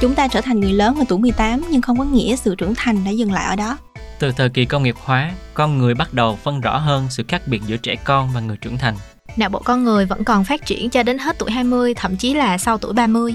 Chúng 0.00 0.14
ta 0.14 0.28
trở 0.28 0.40
thành 0.40 0.60
người 0.60 0.72
lớn 0.72 0.96
ở 0.98 1.04
tuổi 1.08 1.18
18 1.18 1.62
nhưng 1.70 1.82
không 1.82 1.98
có 1.98 2.04
nghĩa 2.04 2.36
sự 2.36 2.54
trưởng 2.54 2.74
thành 2.76 3.04
đã 3.04 3.10
dừng 3.10 3.32
lại 3.32 3.46
ở 3.46 3.56
đó. 3.56 3.78
Từ 4.18 4.32
thời 4.32 4.48
kỳ 4.48 4.64
công 4.64 4.82
nghiệp 4.82 4.94
hóa, 5.04 5.32
con 5.54 5.78
người 5.78 5.94
bắt 5.94 6.14
đầu 6.14 6.36
phân 6.36 6.60
rõ 6.60 6.78
hơn 6.78 7.06
sự 7.10 7.24
khác 7.28 7.42
biệt 7.46 7.62
giữa 7.66 7.76
trẻ 7.76 7.96
con 8.04 8.28
và 8.34 8.40
người 8.40 8.56
trưởng 8.56 8.78
thành. 8.78 8.94
Não 9.36 9.48
bộ 9.48 9.62
con 9.64 9.84
người 9.84 10.06
vẫn 10.06 10.24
còn 10.24 10.44
phát 10.44 10.66
triển 10.66 10.90
cho 10.90 11.02
đến 11.02 11.18
hết 11.18 11.38
tuổi 11.38 11.50
20, 11.50 11.94
thậm 11.94 12.16
chí 12.16 12.34
là 12.34 12.58
sau 12.58 12.78
tuổi 12.78 12.92
30. 12.92 13.34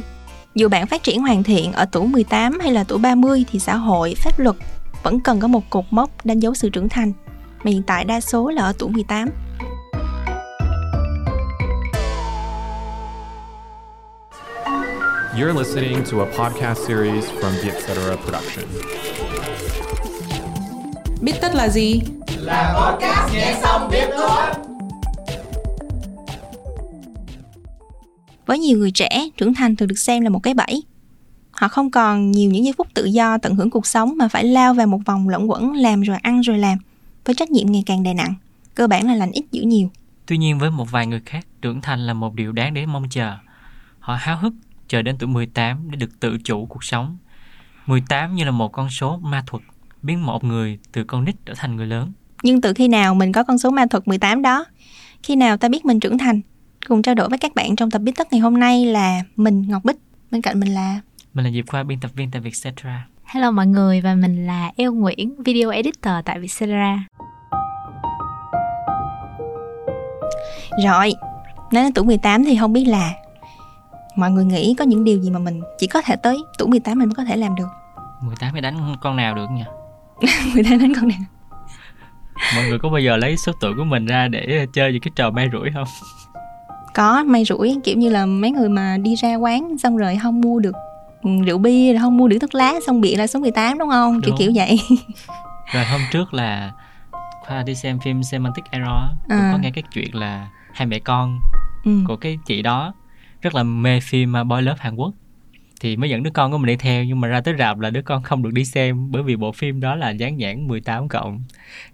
Dù 0.56 0.70
bạn 0.70 0.88
phát 0.88 1.04
triển 1.04 1.22
hoàn 1.22 1.44
thiện 1.44 1.74
ở 1.74 1.86
tuổi 1.92 2.08
18 2.08 2.60
hay 2.60 2.72
là 2.72 2.84
tuổi 2.84 3.00
30 3.00 3.46
thì 3.52 3.60
xã 3.60 3.76
hội, 3.76 4.16
pháp 4.16 4.40
luật 4.40 4.56
vẫn 5.04 5.20
cần 5.20 5.40
có 5.40 5.48
một 5.48 5.70
cột 5.70 5.86
mốc 5.92 6.26
đánh 6.26 6.40
dấu 6.40 6.54
sự 6.54 6.70
trưởng 6.70 6.90
thành. 6.90 7.12
Mà 7.64 7.72
hiện 7.72 7.84
tại 7.84 8.06
đa 8.06 8.22
số 8.22 8.50
là 8.50 8.64
ở 8.64 8.74
tuổi 8.80 8.90
18. 8.90 9.30
You're 15.38 15.58
listening 15.58 16.04
to 16.12 16.20
a 16.20 16.26
podcast 16.26 16.88
series 16.88 17.26
from 17.26 17.52
the 17.64 17.70
Etc. 17.70 17.94
Production. 18.24 18.66
Biết 21.22 21.34
tất 21.42 21.56
là 21.56 21.70
gì? 21.70 22.02
Với 28.46 28.60
nhiều 28.60 28.78
người 28.78 28.92
trẻ, 28.92 29.30
trưởng 29.38 29.54
thành 29.54 29.76
thường 29.76 29.88
được 29.88 30.00
xem 30.00 30.24
là 30.24 30.30
một 30.30 30.40
cái 30.40 30.54
bẫy. 30.54 30.84
Họ 31.52 31.68
không 31.68 31.92
còn 31.92 32.32
nhiều 32.32 32.52
những 32.52 32.64
giây 32.64 32.74
phút 32.78 32.88
tự 32.94 33.06
do 33.06 33.38
tận 33.38 33.56
hưởng 33.56 33.70
cuộc 33.70 33.88
sống 33.88 34.18
mà 34.18 34.28
phải 34.28 34.44
lao 34.44 34.74
vào 34.74 34.88
một 34.88 35.00
vòng 35.06 35.30
lẫn 35.30 35.50
quẩn 35.50 35.74
làm 35.74 36.02
rồi 36.02 36.18
ăn 36.18 36.42
rồi 36.42 36.58
làm, 36.58 36.78
với 37.26 37.36
trách 37.36 37.52
nhiệm 37.52 37.72
ngày 37.72 37.84
càng 37.86 38.04
đè 38.04 38.14
nặng. 38.14 38.34
Cơ 38.76 38.88
bản 38.88 39.08
là 39.08 39.16
lành 39.16 39.32
ít 39.32 39.46
dữ 39.52 39.62
nhiều. 39.62 39.90
Tuy 40.26 40.38
nhiên 40.38 40.60
với 40.60 40.72
một 40.72 40.92
vài 40.92 41.08
người 41.08 41.22
khác, 41.26 41.48
trưởng 41.62 41.82
thành 41.82 42.00
là 42.08 42.14
một 42.14 42.34
điều 42.36 42.52
đáng 42.52 42.74
để 42.74 42.86
mong 42.86 43.10
chờ. 43.10 43.34
Họ 44.00 44.16
háo 44.16 44.38
hức 44.38 44.54
chờ 44.88 45.02
đến 45.02 45.16
tuổi 45.20 45.28
18 45.28 45.92
để 45.92 45.98
được 45.98 46.20
tự 46.20 46.38
chủ 46.44 46.66
cuộc 46.66 46.84
sống. 46.84 47.18
18 47.86 48.36
như 48.36 48.44
là 48.44 48.52
một 48.52 48.72
con 48.72 48.90
số 48.90 49.18
ma 49.18 49.44
thuật, 49.48 49.64
biến 50.02 50.26
một 50.26 50.44
người 50.44 50.80
từ 50.92 51.04
con 51.04 51.26
nít 51.26 51.36
trở 51.46 51.54
thành 51.58 51.76
người 51.76 51.88
lớn. 51.88 52.12
Nhưng 52.44 52.62
từ 52.62 52.74
khi 52.74 52.88
nào 52.88 53.16
mình 53.16 53.32
có 53.32 53.44
con 53.44 53.58
số 53.58 53.70
ma 53.70 53.86
thuật 53.90 54.08
18 54.08 54.42
đó? 54.42 54.66
Khi 55.24 55.36
nào 55.36 55.58
ta 55.58 55.70
biết 55.70 55.86
mình 55.86 56.00
trưởng 56.00 56.18
thành? 56.18 56.42
Cùng 56.88 57.02
trao 57.02 57.16
đổi 57.16 57.30
với 57.30 57.38
các 57.38 57.56
bạn 57.56 57.76
trong 57.76 57.92
tập 57.92 58.00
biết 58.00 58.12
tất 58.16 58.34
ngày 58.34 58.42
hôm 58.42 58.60
nay 58.60 58.86
là 58.86 59.22
mình 59.36 59.66
Ngọc 59.68 59.86
Bích. 59.86 59.98
Bên 60.32 60.42
cạnh 60.42 60.60
mình 60.60 60.74
là 60.74 61.00
Mình 61.34 61.46
là 61.46 61.52
Diệp 61.52 61.68
Khoa, 61.68 61.84
biên 61.84 62.00
tập 62.00 62.12
viên 62.16 62.32
tại 62.32 62.42
Vietcetera. 62.42 63.08
Hello 63.26 63.52
mọi 63.52 63.68
người 63.68 64.02
và 64.02 64.16
mình 64.16 64.48
là 64.48 64.72
Eo 64.76 64.94
Nguyễn, 64.94 65.44
video 65.44 65.70
editor 65.70 66.14
tại 66.26 66.40
Vietcetera. 66.40 67.04
Rồi, 70.86 71.14
nói 71.72 71.84
đến 71.84 71.94
tuổi 71.94 72.06
18 72.06 72.46
thì 72.46 72.58
không 72.58 72.74
biết 72.74 72.86
là 72.86 73.14
mọi 74.16 74.32
người 74.32 74.46
nghĩ 74.46 74.76
có 74.80 74.86
những 74.86 75.04
điều 75.04 75.20
gì 75.20 75.30
mà 75.30 75.40
mình 75.40 75.62
chỉ 75.80 75.88
có 75.88 76.02
thể 76.02 76.16
tới 76.16 76.38
tuổi 76.58 76.68
18 76.68 77.00
mình 77.00 77.08
mới 77.08 77.16
có 77.16 77.24
thể 77.24 77.38
làm 77.38 77.56
được. 77.56 77.68
18 78.22 78.52
thì 78.56 78.62
đánh 78.62 78.96
con 79.02 79.16
nào 79.16 79.36
được 79.36 79.48
nhỉ? 79.52 79.64
18 80.54 80.80
đến 80.80 80.94
con 80.96 81.08
nào? 81.08 81.18
Mọi 82.56 82.66
người 82.70 82.80
có 82.80 82.90
bao 82.90 83.00
giờ 83.00 83.18
lấy 83.18 83.38
số 83.38 83.52
tuổi 83.62 83.74
của 83.78 83.84
mình 83.84 84.06
ra 84.06 84.28
để 84.28 84.66
chơi 84.74 84.92
những 84.92 85.02
cái 85.02 85.12
trò 85.16 85.32
may 85.32 85.50
rủi 85.54 85.70
không? 85.74 85.88
Có 86.94 87.24
may 87.24 87.46
rủi 87.46 87.80
kiểu 87.84 87.98
như 87.98 88.10
là 88.10 88.26
mấy 88.26 88.52
người 88.52 88.70
mà 88.70 88.98
đi 88.98 89.16
ra 89.16 89.36
quán 89.36 89.78
xong 89.78 89.98
rồi 89.98 90.18
không 90.24 90.42
mua 90.42 90.60
được 90.60 90.76
ừ, 91.24 91.30
rượu 91.46 91.58
bia 91.58 91.94
rồi 91.94 92.00
không 92.02 92.18
mua 92.18 92.28
được 92.28 92.38
thuốc 92.42 92.56
lá 92.56 92.74
xong 92.88 93.02
bị 93.02 93.16
là 93.16 93.28
số 93.28 93.40
18 93.40 93.78
đúng 93.78 93.90
không? 93.90 94.22
Kiểu 94.22 94.30
Đúng. 94.32 94.40
kiểu 94.40 94.52
vậy. 94.56 94.80
Rồi 95.74 95.86
hôm 95.86 96.02
trước 96.12 96.34
là 96.34 96.72
Khoa 97.48 97.64
đi 97.64 97.76
xem 97.76 98.00
phim 98.00 98.24
Semantic 98.24 98.66
Error 98.72 99.12
cũng 99.28 99.38
À. 99.38 99.50
có 99.52 99.58
nghe 99.58 99.72
cái 99.72 99.84
chuyện 99.94 100.16
là 100.16 100.48
hai 100.74 100.86
mẹ 100.88 101.00
con 101.00 101.40
ừ. 101.86 101.92
của 102.08 102.16
cái 102.16 102.38
chị 102.46 102.62
đó 102.62 102.94
rất 103.46 103.56
là 103.56 103.64
mê 103.64 104.00
phim 104.00 104.36
à, 104.36 104.44
Boy 104.44 104.62
Love 104.62 104.78
Hàn 104.80 104.96
Quốc. 104.96 105.14
Thì 105.82 105.98
mới 105.98 106.10
dẫn 106.10 106.24
đứa 106.24 106.30
con 106.30 106.52
của 106.52 106.58
mình 106.58 106.68
đi 106.68 106.76
theo, 106.76 107.04
nhưng 107.04 107.22
mà 107.22 107.28
ra 107.28 107.42
tới 107.42 107.54
rạp 107.60 107.80
là 107.80 107.90
đứa 107.90 108.02
con 108.02 108.24
không 108.24 108.44
được 108.44 108.54
đi 108.54 108.66
xem 108.66 109.12
bởi 109.12 109.24
vì 109.24 109.36
bộ 109.36 109.52
phim 109.52 109.80
đó 109.80 109.96
là 109.96 110.10
dán 110.10 110.38
nhãn 110.38 110.68
18 110.68 111.08
cộng. 111.08 111.44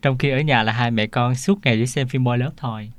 Trong 0.01 0.17
khi 0.17 0.29
ở 0.29 0.39
nhà 0.39 0.63
là 0.63 0.71
hai 0.71 0.91
mẹ 0.91 1.07
con 1.07 1.35
suốt 1.35 1.59
ngày 1.63 1.77
chỉ 1.77 1.85
xem 1.85 2.07
phim 2.07 2.23
Boy 2.23 2.37
Love 2.37 2.53
thôi. 2.57 2.91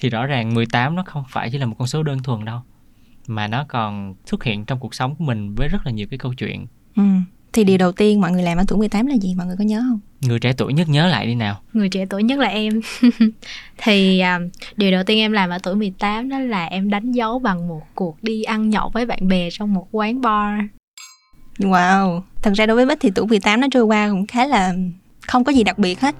Thì 0.00 0.10
rõ 0.10 0.26
ràng 0.26 0.54
18 0.54 0.94
nó 0.94 1.02
không 1.06 1.24
phải 1.28 1.50
chỉ 1.50 1.58
là 1.58 1.66
một 1.66 1.74
con 1.78 1.88
số 1.88 2.02
đơn 2.02 2.22
thuần 2.22 2.44
đâu, 2.44 2.60
mà 3.26 3.48
nó 3.48 3.64
còn 3.68 4.14
xuất 4.26 4.44
hiện 4.44 4.64
trong 4.64 4.80
cuộc 4.80 4.94
sống 4.94 5.14
của 5.14 5.24
mình 5.24 5.54
với 5.56 5.68
rất 5.68 5.86
là 5.86 5.92
nhiều 5.92 6.06
cái 6.10 6.18
câu 6.18 6.34
chuyện. 6.34 6.66
Ừ. 6.96 7.02
Thì 7.52 7.64
điều 7.64 7.78
đầu 7.78 7.92
tiên 7.92 8.20
mọi 8.20 8.32
người 8.32 8.42
làm 8.42 8.58
ở 8.58 8.64
tuổi 8.68 8.78
18 8.78 9.06
là 9.06 9.14
gì? 9.14 9.34
Mọi 9.34 9.46
người 9.46 9.56
có 9.58 9.64
nhớ 9.64 9.82
không? 9.88 10.00
người 10.20 10.38
trẻ 10.38 10.52
tuổi 10.56 10.72
nhất 10.72 10.88
nhớ 10.88 11.06
lại 11.06 11.26
đi 11.26 11.34
nào 11.34 11.60
Người 11.72 11.88
trẻ 11.88 12.06
tuổi 12.10 12.22
nhất 12.22 12.38
là 12.38 12.48
em. 12.48 12.80
thì 13.78 14.20
à, 14.20 14.40
điều 14.76 14.90
đầu 14.90 15.04
tiên 15.04 15.18
em 15.18 15.32
làm 15.32 15.50
ở 15.50 15.58
tuổi 15.62 15.74
18 15.74 16.28
đó 16.28 16.38
là 16.38 16.64
em 16.64 16.90
đánh 16.90 17.12
dấu 17.12 17.38
bằng 17.38 17.68
một 17.68 17.82
cuộc 17.94 18.22
đi 18.22 18.42
ăn 18.42 18.70
nhậu 18.70 18.90
với 18.94 19.06
bạn 19.06 19.28
bè 19.28 19.48
trong 19.52 19.74
một 19.74 19.88
quán 19.92 20.20
bar. 20.20 20.60
Wow. 21.58 22.20
Thật 22.42 22.52
ra 22.54 22.66
đối 22.66 22.76
với 22.76 22.86
Bích 22.86 22.98
thì 23.00 23.10
tuổi 23.14 23.26
18 23.26 23.60
nó 23.60 23.66
trôi 23.70 23.82
qua 23.82 24.08
cũng 24.08 24.26
khá 24.26 24.46
là 24.46 24.74
không 25.26 25.44
có 25.44 25.52
gì 25.52 25.64
đặc 25.64 25.78
biệt 25.78 26.00
hết. 26.00 26.14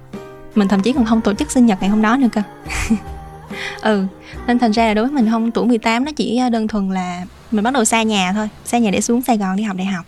Mình 0.55 0.69
thậm 0.69 0.83
chí 0.83 0.93
còn 0.93 1.05
không 1.05 1.21
tổ 1.21 1.35
chức 1.35 1.51
sinh 1.51 1.67
nhật 1.67 1.79
ngày 1.81 1.91
hôm 1.91 2.03
đó 2.03 2.17
nữa 2.17 2.29
cơ. 2.33 2.43
ừ. 3.83 4.05
Nên 4.47 4.59
thành 4.59 4.71
ra 4.71 4.87
là 4.87 4.95
đối 4.95 5.05
với 5.05 5.15
mình 5.15 5.31
không 5.31 5.51
tuổi 5.51 5.67
18 5.67 6.05
nó 6.05 6.13
chỉ 6.13 6.41
đơn 6.53 6.69
thuần 6.69 6.91
là 6.91 7.25
mình 7.51 7.65
bắt 7.65 7.75
đầu 7.75 7.85
xa 7.85 8.03
nhà 8.03 8.33
thôi. 8.33 8.49
Xa 8.65 8.79
nhà 8.79 8.91
để 8.91 9.01
xuống 9.01 9.23
Sài 9.23 9.39
Gòn 9.39 9.57
đi 9.57 9.63
học 9.63 9.77
đại 9.77 9.87
học. 9.87 10.07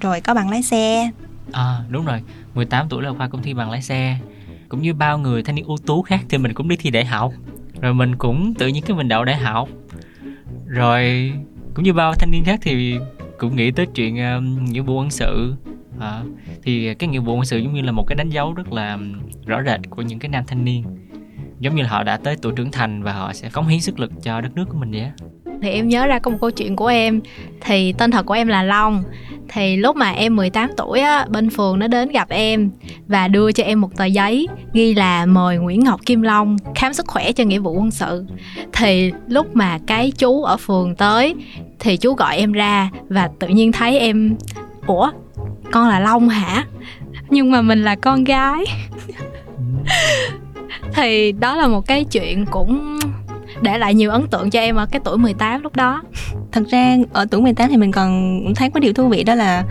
Rồi 0.00 0.20
có 0.20 0.34
bằng 0.34 0.50
lái 0.50 0.62
xe. 0.62 1.10
À 1.52 1.80
đúng 1.88 2.04
rồi, 2.04 2.22
18 2.54 2.86
tuổi 2.88 3.02
là 3.02 3.12
Khoa 3.12 3.28
cũng 3.28 3.42
thi 3.42 3.54
bằng 3.54 3.70
lái 3.70 3.82
xe. 3.82 4.18
Cũng 4.68 4.82
như 4.82 4.94
bao 4.94 5.18
người 5.18 5.42
thanh 5.42 5.54
niên 5.54 5.64
ưu 5.64 5.76
tú 5.86 6.02
khác 6.02 6.20
thì 6.28 6.38
mình 6.38 6.54
cũng 6.54 6.68
đi 6.68 6.76
thi 6.76 6.90
đại 6.90 7.04
học. 7.04 7.32
Rồi 7.80 7.94
mình 7.94 8.16
cũng 8.16 8.54
tự 8.54 8.68
nhiên 8.68 8.82
cái 8.86 8.96
mình 8.96 9.08
đậu 9.08 9.24
đại 9.24 9.36
học. 9.36 9.68
Rồi 10.66 11.32
cũng 11.74 11.84
như 11.84 11.92
bao 11.92 12.14
thanh 12.14 12.30
niên 12.30 12.44
khác 12.44 12.60
thì 12.62 12.98
cũng 13.38 13.56
nghĩ 13.56 13.70
tới 13.70 13.86
chuyện 13.86 14.18
um, 14.18 14.64
nghĩa 14.64 14.80
vụ 14.80 14.98
quân 14.98 15.10
sự. 15.10 15.54
À, 16.00 16.22
Thì 16.62 16.94
cái 16.94 17.08
nghĩa 17.08 17.18
vụ 17.18 17.34
quân 17.34 17.44
sự 17.44 17.58
giống 17.58 17.74
như 17.74 17.82
là 17.82 17.92
một 17.92 18.04
cái 18.06 18.16
đánh 18.16 18.30
dấu 18.30 18.54
rất 18.54 18.72
là 18.72 18.98
rõ 19.46 19.62
rệt 19.62 19.80
của 19.90 20.02
những 20.02 20.18
cái 20.18 20.28
nam 20.28 20.44
thanh 20.46 20.64
niên. 20.64 20.84
Giống 21.60 21.74
như 21.74 21.82
là 21.82 21.88
họ 21.88 22.02
đã 22.02 22.16
tới 22.16 22.36
tuổi 22.42 22.52
trưởng 22.56 22.70
thành 22.70 23.02
và 23.02 23.12
họ 23.12 23.32
sẽ 23.32 23.50
cống 23.50 23.66
hiến 23.66 23.80
sức 23.80 24.00
lực 24.00 24.12
cho 24.22 24.40
đất 24.40 24.54
nước 24.54 24.64
của 24.68 24.78
mình 24.78 24.90
vậy 24.90 25.10
thì 25.62 25.70
em 25.70 25.88
nhớ 25.88 26.06
ra 26.06 26.18
có 26.18 26.30
một 26.30 26.38
câu 26.40 26.50
chuyện 26.50 26.76
của 26.76 26.86
em. 26.86 27.20
Thì 27.60 27.92
tên 27.92 28.10
thật 28.10 28.26
của 28.26 28.34
em 28.34 28.48
là 28.48 28.62
Long. 28.62 29.02
Thì 29.48 29.76
lúc 29.76 29.96
mà 29.96 30.10
em 30.10 30.36
18 30.36 30.70
tuổi 30.76 31.00
á, 31.00 31.26
Bên 31.28 31.50
phường 31.50 31.78
nó 31.78 31.86
đến 31.86 32.08
gặp 32.08 32.28
em 32.28 32.70
Và 33.06 33.28
đưa 33.28 33.52
cho 33.52 33.64
em 33.64 33.80
một 33.80 33.96
tờ 33.96 34.04
giấy 34.04 34.48
Ghi 34.72 34.94
là 34.94 35.26
mời 35.26 35.58
Nguyễn 35.58 35.84
Ngọc 35.84 36.00
Kim 36.06 36.22
Long 36.22 36.56
Khám 36.74 36.94
sức 36.94 37.06
khỏe 37.06 37.32
cho 37.32 37.44
nghĩa 37.44 37.58
vụ 37.58 37.72
quân 37.72 37.90
sự. 37.90 38.24
Thì 38.72 39.12
lúc 39.28 39.56
mà 39.56 39.78
cái 39.86 40.12
chú 40.18 40.42
ở 40.42 40.56
phường 40.56 40.94
tới 40.94 41.34
Thì 41.78 41.96
chú 41.96 42.14
gọi 42.14 42.36
em 42.36 42.52
ra 42.52 42.90
Và 43.08 43.30
tự 43.38 43.48
nhiên 43.48 43.72
thấy 43.72 43.98
em, 43.98 44.36
Ủa, 44.86 45.10
con 45.72 45.88
là 45.88 46.00
Long 46.00 46.28
hả? 46.28 46.64
Nhưng 47.30 47.50
mà 47.50 47.62
mình 47.62 47.84
là 47.84 47.94
con 47.94 48.24
gái. 48.24 48.64
Thì 50.94 51.32
đó 51.32 51.56
là 51.56 51.68
một 51.68 51.86
cái 51.86 52.04
chuyện 52.04 52.46
cũng 52.46 52.97
để 53.62 53.78
lại 53.78 53.94
nhiều 53.94 54.10
ấn 54.10 54.26
tượng 54.28 54.50
cho 54.50 54.60
em 54.60 54.76
ở 54.76 54.86
cái 54.86 55.00
tuổi 55.04 55.18
18 55.18 55.62
lúc 55.62 55.76
đó. 55.76 56.02
Thật 56.52 56.62
ra 56.70 56.96
ở 57.12 57.26
tuổi 57.30 57.40
18 57.40 57.68
thì 57.70 57.76
mình 57.76 57.92
còn 57.92 58.40
thấy 58.56 58.70
có 58.70 58.80
điều 58.80 58.92
thú 58.92 59.08
vị 59.08 59.24
đó 59.24 59.34
là 59.34 59.64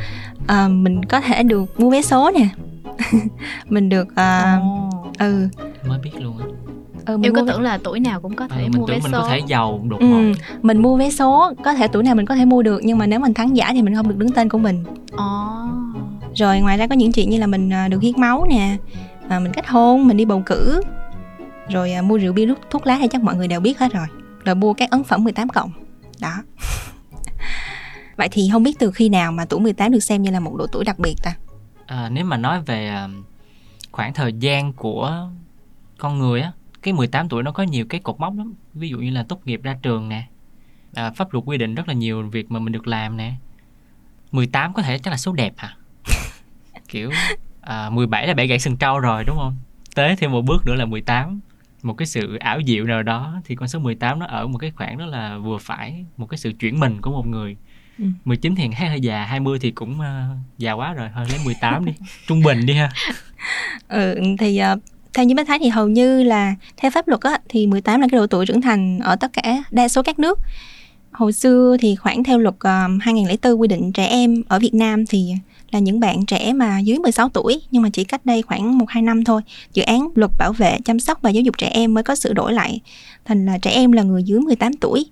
à, 0.47 0.67
mình 0.67 1.05
có 1.05 1.21
thể 1.21 1.43
được 1.43 1.79
mua 1.79 1.89
vé 1.89 2.01
số 2.01 2.31
nè. 2.35 2.47
mình 3.69 3.89
được 3.89 4.07
à, 4.15 4.59
ừ, 5.19 5.47
Mới 5.87 5.99
biết 6.03 6.11
luôn 6.21 6.37
á. 6.37 6.45
Ừ 7.05 7.17
em 7.23 7.33
có 7.33 7.41
mua- 7.41 7.47
tưởng 7.47 7.61
là 7.61 7.77
tuổi 7.83 7.99
nào 7.99 8.19
cũng 8.21 8.35
có 8.35 8.47
thể 8.47 8.63
ừ, 8.63 8.69
mua 8.77 8.85
vé 8.85 8.93
mình 9.03 9.11
số. 9.11 9.21
có 9.21 9.27
thể 9.29 9.39
giàu 9.47 9.81
đột 9.89 10.01
ngột. 10.01 10.17
Ừ, 10.17 10.31
mình 10.61 10.81
mua 10.81 10.97
vé 10.97 11.09
số 11.09 11.53
có 11.63 11.73
thể 11.73 11.87
tuổi 11.87 12.03
nào 12.03 12.15
mình 12.15 12.25
có 12.25 12.35
thể 12.35 12.45
mua 12.45 12.61
được 12.61 12.81
nhưng 12.83 12.97
mà 12.97 13.07
nếu 13.07 13.19
mình 13.19 13.33
thắng 13.33 13.57
giải 13.57 13.73
thì 13.73 13.81
mình 13.81 13.95
không 13.95 14.07
được 14.09 14.17
đứng 14.17 14.31
tên 14.31 14.49
của 14.49 14.57
mình. 14.57 14.83
Ồ. 15.11 15.23
rồi 16.35 16.59
ngoài 16.59 16.77
ra 16.77 16.87
có 16.87 16.95
những 16.95 17.11
chuyện 17.11 17.29
như 17.29 17.37
là 17.39 17.47
mình 17.47 17.73
à, 17.73 17.87
được 17.87 18.01
hiến 18.01 18.13
máu 18.17 18.45
nè 18.49 18.77
à, 19.29 19.39
mình 19.39 19.51
kết 19.53 19.67
hôn 19.67 20.07
mình 20.07 20.17
đi 20.17 20.25
bầu 20.25 20.43
cử 20.45 20.81
rồi 21.69 21.91
à, 21.91 22.01
mua 22.01 22.17
rượu 22.17 22.33
bia 22.33 22.45
thuốc, 22.45 22.59
thuốc 22.69 22.87
lá 22.87 22.97
thì 23.01 23.07
chắc 23.11 23.23
mọi 23.23 23.35
người 23.35 23.47
đều 23.47 23.59
biết 23.59 23.79
hết 23.79 23.93
rồi 23.93 24.07
rồi 24.45 24.55
mua 24.55 24.73
các 24.73 24.89
ấn 24.89 25.03
phẩm 25.03 25.23
18 25.23 25.49
cộng 25.49 25.71
đó 26.21 26.33
vậy 28.15 28.29
thì 28.31 28.49
không 28.51 28.63
biết 28.63 28.79
từ 28.79 28.91
khi 28.91 29.09
nào 29.09 29.31
mà 29.31 29.45
tuổi 29.45 29.59
18 29.59 29.91
được 29.91 29.99
xem 29.99 30.21
như 30.21 30.31
là 30.31 30.39
một 30.39 30.55
độ 30.55 30.67
tuổi 30.67 30.85
đặc 30.85 30.99
biệt 30.99 31.15
ta 31.23 31.35
À, 31.87 32.09
nếu 32.09 32.25
mà 32.25 32.37
nói 32.37 32.61
về 32.61 32.87
à, 32.87 33.07
khoảng 33.91 34.13
thời 34.13 34.33
gian 34.33 34.73
của 34.73 35.29
con 35.97 36.19
người 36.19 36.41
á, 36.41 36.51
cái 36.81 36.93
18 36.93 37.29
tuổi 37.29 37.43
nó 37.43 37.51
có 37.51 37.63
nhiều 37.63 37.85
cái 37.89 38.01
cột 38.01 38.19
mốc 38.19 38.37
lắm. 38.37 38.53
Ví 38.73 38.89
dụ 38.89 38.97
như 38.97 39.09
là 39.09 39.25
tốt 39.29 39.41
nghiệp 39.45 39.59
ra 39.63 39.77
trường 39.81 40.09
nè. 40.09 40.27
À, 40.93 41.11
pháp 41.11 41.33
luật 41.33 41.45
quy 41.47 41.57
định 41.57 41.75
rất 41.75 41.87
là 41.87 41.93
nhiều 41.93 42.29
việc 42.29 42.51
mà 42.51 42.59
mình 42.59 42.73
được 42.73 42.87
làm 42.87 43.17
nè. 43.17 43.33
18 44.31 44.73
có 44.73 44.81
thể 44.81 44.99
chắc 44.99 45.11
là 45.11 45.17
số 45.17 45.33
đẹp 45.33 45.53
hả? 45.57 45.75
Kiểu 46.87 47.11
à, 47.61 47.89
17 47.89 48.27
là 48.27 48.33
bẻ 48.33 48.45
gãy 48.47 48.59
sừng 48.59 48.77
trâu 48.77 48.99
rồi 48.99 49.23
đúng 49.23 49.37
không? 49.37 49.55
Tới 49.95 50.15
thêm 50.15 50.31
một 50.31 50.41
bước 50.41 50.65
nữa 50.65 50.75
là 50.75 50.85
18 50.85 51.39
một 51.87 51.93
cái 51.93 52.05
sự 52.05 52.35
ảo 52.35 52.59
diệu 52.67 52.85
nào 52.85 53.03
đó 53.03 53.41
thì 53.45 53.55
con 53.55 53.67
số 53.67 53.79
18 53.79 54.19
nó 54.19 54.25
ở 54.25 54.47
một 54.47 54.57
cái 54.57 54.71
khoảng 54.75 54.97
đó 54.97 55.05
là 55.05 55.37
vừa 55.37 55.57
phải 55.57 56.05
một 56.17 56.25
cái 56.25 56.37
sự 56.37 56.51
chuyển 56.59 56.79
mình 56.79 57.01
của 57.01 57.11
một 57.11 57.27
người. 57.27 57.55
Ừ. 57.99 58.05
19 58.25 58.55
thì 58.55 58.69
thấy 58.77 58.89
hơi 58.89 59.01
già 59.01 59.25
20 59.25 59.59
thì 59.61 59.71
cũng 59.71 59.99
ờ, 59.99 60.23
già 60.57 60.71
quá 60.71 60.93
rồi 60.93 61.09
thôi 61.15 61.25
lấy 61.29 61.39
18 61.45 61.85
đi 61.85 61.91
trung 62.27 62.43
bình 62.43 62.65
đi 62.65 62.73
ha. 62.73 62.89
Ừ, 63.87 64.15
thì 64.39 64.57
à, 64.57 64.75
theo 65.13 65.25
như 65.25 65.35
bác 65.35 65.47
thấy 65.47 65.59
thì 65.59 65.69
hầu 65.69 65.87
như 65.87 66.23
là 66.23 66.55
theo 66.77 66.91
pháp 66.91 67.07
luật 67.07 67.21
á, 67.21 67.37
thì 67.49 67.67
18 67.67 68.01
là 68.01 68.07
cái 68.11 68.17
độ 68.17 68.27
tuổi 68.27 68.45
trưởng 68.45 68.61
thành 68.61 68.99
ở 68.99 69.15
tất 69.15 69.33
cả 69.33 69.63
đa 69.71 69.87
số 69.87 70.03
các 70.03 70.19
nước. 70.19 70.39
Hồi 71.11 71.33
xưa 71.33 71.77
thì 71.79 71.95
khoảng 71.95 72.23
theo 72.23 72.39
luật 72.39 72.55
uh, 72.55 73.01
2004 73.01 73.61
quy 73.61 73.67
định 73.67 73.91
trẻ 73.91 74.05
em 74.05 74.43
ở 74.47 74.59
Việt 74.59 74.73
Nam 74.73 75.05
thì 75.05 75.33
là 75.71 75.79
những 75.79 75.99
bạn 75.99 76.25
trẻ 76.25 76.53
mà 76.53 76.79
dưới 76.79 76.99
16 76.99 77.29
tuổi 77.29 77.61
nhưng 77.71 77.81
mà 77.81 77.89
chỉ 77.89 78.03
cách 78.03 78.25
đây 78.25 78.41
khoảng 78.41 78.79
1-2 78.79 79.03
năm 79.03 79.23
thôi 79.23 79.41
dự 79.73 79.83
án 79.83 80.09
luật 80.15 80.31
bảo 80.37 80.53
vệ 80.53 80.77
chăm 80.85 80.99
sóc 80.99 81.21
và 81.21 81.29
giáo 81.29 81.41
dục 81.41 81.57
trẻ 81.57 81.67
em 81.67 81.93
mới 81.93 82.03
có 82.03 82.15
sửa 82.15 82.33
đổi 82.33 82.53
lại 82.53 82.79
thành 83.25 83.45
là 83.45 83.57
trẻ 83.57 83.71
em 83.71 83.91
là 83.91 84.03
người 84.03 84.23
dưới 84.23 84.39
18 84.39 84.73
tuổi. 84.73 85.05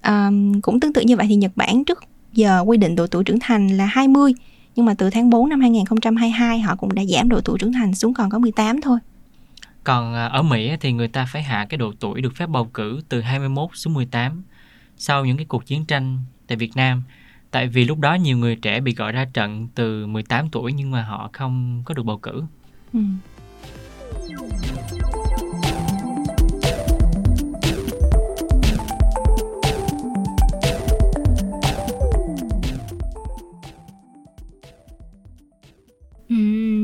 À, 0.00 0.30
cũng 0.62 0.80
tương 0.80 0.92
tự 0.92 1.02
như 1.02 1.16
vậy 1.16 1.26
thì 1.28 1.34
Nhật 1.34 1.52
Bản 1.56 1.84
trước 1.84 2.04
giờ 2.32 2.64
quy 2.66 2.76
định 2.76 2.96
độ 2.96 3.06
tuổi 3.06 3.24
trưởng 3.24 3.40
thành 3.40 3.68
là 3.68 3.86
20 3.86 4.32
nhưng 4.76 4.86
mà 4.86 4.94
từ 4.94 5.10
tháng 5.10 5.30
4 5.30 5.48
năm 5.48 5.60
2022 5.60 6.60
họ 6.60 6.76
cũng 6.76 6.94
đã 6.94 7.04
giảm 7.04 7.28
độ 7.28 7.40
tuổi 7.40 7.58
trưởng 7.58 7.72
thành 7.72 7.94
xuống 7.94 8.14
còn 8.14 8.30
có 8.30 8.38
18 8.38 8.80
thôi. 8.80 8.98
Còn 9.84 10.14
à, 10.14 10.26
ở 10.26 10.42
Mỹ 10.42 10.70
thì 10.80 10.92
người 10.92 11.08
ta 11.08 11.26
phải 11.32 11.42
hạ 11.42 11.66
cái 11.68 11.78
độ 11.78 11.92
tuổi 12.00 12.20
được 12.20 12.36
phép 12.36 12.46
bầu 12.48 12.64
cử 12.74 13.00
từ 13.08 13.20
21 13.20 13.70
xuống 13.74 13.94
18 13.94 14.42
sau 14.96 15.24
những 15.24 15.36
cái 15.36 15.46
cuộc 15.46 15.66
chiến 15.66 15.84
tranh 15.84 16.18
tại 16.46 16.56
Việt 16.56 16.76
Nam 16.76 17.02
tại 17.50 17.68
vì 17.68 17.84
lúc 17.84 17.98
đó 17.98 18.14
nhiều 18.14 18.38
người 18.38 18.56
trẻ 18.56 18.80
bị 18.80 18.94
gọi 18.94 19.12
ra 19.12 19.26
trận 19.32 19.68
từ 19.74 20.06
18 20.06 20.48
tuổi 20.52 20.72
nhưng 20.72 20.90
mà 20.90 21.02
họ 21.02 21.30
không 21.32 21.82
có 21.84 21.94
được 21.94 22.02
bầu 22.02 22.18
cử. 22.18 22.42
Ừ. 22.92 23.00
Ừ, 36.28 36.36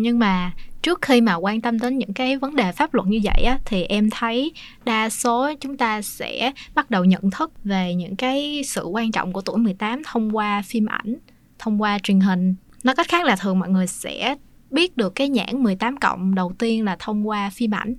nhưng 0.03 0.19
mà 0.19 0.53
trước 0.83 1.03
khi 1.03 1.21
mà 1.21 1.35
quan 1.35 1.61
tâm 1.61 1.79
đến 1.79 1.99
những 1.99 2.13
cái 2.13 2.37
vấn 2.37 2.57
đề 2.57 2.73
pháp 2.73 2.95
luật 2.95 3.09
như 3.09 3.21
vậy 3.25 3.45
á 3.45 3.59
thì 3.65 3.83
em 3.83 4.11
thấy 4.11 4.53
đa 4.85 5.11
số 5.11 5.53
chúng 5.61 5.77
ta 5.77 6.03
sẽ 6.03 6.53
bắt 6.75 6.91
đầu 6.91 7.05
nhận 7.05 7.31
thức 7.31 7.53
về 7.65 7.95
những 7.95 8.17
cái 8.17 8.63
sự 8.67 8.85
quan 8.85 9.13
trọng 9.13 9.33
của 9.33 9.41
tuổi 9.41 9.59
18 9.59 10.03
thông 10.07 10.37
qua 10.37 10.63
phim 10.67 10.87
ảnh, 10.87 11.17
thông 11.59 11.83
qua 11.83 11.99
truyền 12.03 12.21
hình. 12.21 12.55
Nói 12.85 12.95
cách 12.95 13.09
khác 13.09 13.25
là 13.25 13.37
thường 13.37 13.59
mọi 13.59 13.69
người 13.69 13.87
sẽ 13.87 14.37
biết 14.71 14.97
được 14.97 15.15
cái 15.15 15.29
nhãn 15.29 15.63
18 15.63 15.97
cộng 15.97 16.35
đầu 16.35 16.53
tiên 16.59 16.85
là 16.85 16.97
thông 16.99 17.29
qua 17.29 17.51
phim 17.51 17.75
ảnh. 17.75 17.95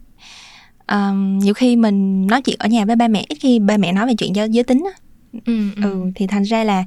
Um, 0.91 1.39
nhiều 1.39 1.53
khi 1.53 1.75
mình 1.75 2.27
nói 2.27 2.41
chuyện 2.41 2.55
ở 2.59 2.67
nhà 2.67 2.85
với 2.85 2.95
ba 2.95 3.07
mẹ 3.07 3.25
ít 3.29 3.35
khi 3.35 3.59
ba 3.59 3.77
mẹ 3.77 3.91
nói 3.91 4.07
về 4.07 4.13
chuyện 4.17 4.33
giới 4.53 4.63
tính 4.63 4.83
á 4.85 4.99
ừ, 5.45 5.71
ừ. 5.75 5.81
ừ 5.83 6.11
thì 6.15 6.27
thành 6.27 6.43
ra 6.43 6.63
là 6.63 6.83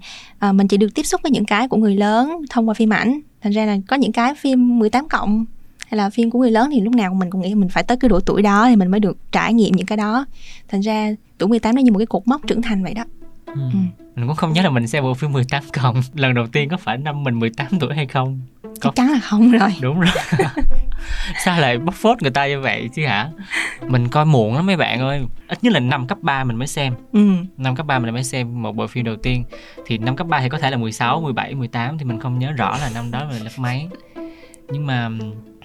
uh, 0.48 0.54
mình 0.54 0.68
chỉ 0.68 0.76
được 0.76 0.94
tiếp 0.94 1.02
xúc 1.02 1.20
với 1.22 1.30
những 1.30 1.44
cái 1.44 1.68
của 1.68 1.76
người 1.76 1.96
lớn 1.96 2.32
thông 2.50 2.68
qua 2.68 2.74
phim 2.74 2.92
ảnh 2.92 3.20
thành 3.42 3.52
ra 3.52 3.66
là 3.66 3.76
có 3.88 3.96
những 3.96 4.12
cái 4.12 4.34
phim 4.34 4.78
18 4.78 5.08
cộng 5.08 5.44
hay 5.90 5.98
là 5.98 6.10
phim 6.10 6.30
của 6.30 6.38
người 6.38 6.50
lớn 6.50 6.70
thì 6.72 6.80
lúc 6.80 6.94
nào 6.94 7.14
mình 7.14 7.30
cũng 7.30 7.40
nghĩ 7.40 7.54
mình 7.54 7.68
phải 7.68 7.82
tới 7.82 7.96
cái 7.96 8.08
độ 8.08 8.20
tuổi 8.20 8.42
đó 8.42 8.68
thì 8.68 8.76
mình 8.76 8.88
mới 8.88 9.00
được 9.00 9.18
trải 9.32 9.54
nghiệm 9.54 9.76
những 9.76 9.86
cái 9.86 9.96
đó. 9.96 10.26
Thành 10.68 10.80
ra 10.80 11.10
tuổi 11.38 11.48
18 11.48 11.74
nó 11.74 11.82
như 11.82 11.92
một 11.92 11.98
cái 11.98 12.06
cột 12.06 12.22
mốc 12.26 12.46
trưởng 12.46 12.62
thành 12.62 12.82
vậy 12.84 12.94
đó. 12.94 13.04
Ừ. 13.46 13.52
Ừ. 13.72 13.78
mình 14.16 14.26
cũng 14.26 14.36
không 14.36 14.52
nhớ 14.52 14.62
là 14.62 14.70
mình 14.70 14.86
xem 14.86 15.02
bộ 15.02 15.14
phim 15.14 15.32
18 15.32 15.62
cộng 15.72 16.00
lần 16.14 16.34
đầu 16.34 16.46
tiên 16.46 16.68
có 16.68 16.76
phải 16.76 16.98
năm 16.98 17.24
mình 17.24 17.38
18 17.38 17.66
tuổi 17.80 17.94
hay 17.94 18.06
không? 18.06 18.40
Có... 18.62 18.70
chắc 18.80 18.94
chắn 18.94 19.12
là 19.12 19.18
không 19.22 19.50
rồi. 19.50 19.74
Đúng 19.80 20.00
rồi. 20.00 20.12
Sao 21.44 21.60
lại 21.60 21.78
bóc 21.78 21.94
phốt 21.94 22.22
người 22.22 22.30
ta 22.30 22.46
như 22.46 22.60
vậy 22.60 22.88
chứ 22.94 23.06
hả? 23.06 23.30
Mình 23.88 24.08
coi 24.08 24.24
muộn 24.24 24.54
lắm 24.54 24.66
mấy 24.66 24.76
bạn 24.76 25.00
ơi. 25.00 25.22
Ít 25.48 25.64
nhất 25.64 25.72
là 25.72 25.80
năm 25.80 26.06
cấp 26.06 26.18
3 26.22 26.44
mình 26.44 26.56
mới 26.56 26.68
xem. 26.68 26.94
Ừ. 27.12 27.30
năm 27.56 27.76
cấp 27.76 27.86
3 27.86 27.98
mình 27.98 28.14
mới 28.14 28.24
xem 28.24 28.62
một 28.62 28.76
bộ 28.76 28.86
phim 28.86 29.04
đầu 29.04 29.16
tiên. 29.16 29.44
Thì 29.86 29.98
năm 29.98 30.16
cấp 30.16 30.26
3 30.26 30.40
thì 30.40 30.48
có 30.48 30.58
thể 30.58 30.70
là 30.70 30.76
16, 30.76 31.20
17, 31.20 31.54
18 31.54 31.98
thì 31.98 32.04
mình 32.04 32.20
không 32.20 32.38
nhớ 32.38 32.52
rõ 32.52 32.78
là 32.78 32.90
năm 32.94 33.10
đó 33.10 33.24
là 33.24 33.38
lớp 33.38 33.50
mấy. 33.56 33.88
Nhưng 34.68 34.86
mà 34.86 35.10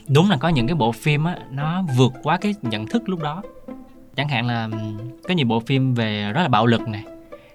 đúng 0.07 0.29
là 0.29 0.37
có 0.37 0.49
những 0.49 0.67
cái 0.67 0.75
bộ 0.75 0.91
phim 0.91 1.23
á 1.23 1.37
nó 1.51 1.83
vượt 1.97 2.13
quá 2.23 2.37
cái 2.37 2.55
nhận 2.61 2.87
thức 2.87 3.09
lúc 3.09 3.19
đó 3.21 3.41
chẳng 4.15 4.27
hạn 4.27 4.47
là 4.47 4.69
có 5.27 5.33
nhiều 5.33 5.47
bộ 5.47 5.59
phim 5.59 5.93
về 5.93 6.31
rất 6.33 6.41
là 6.41 6.47
bạo 6.47 6.65
lực 6.65 6.87
này 6.87 7.03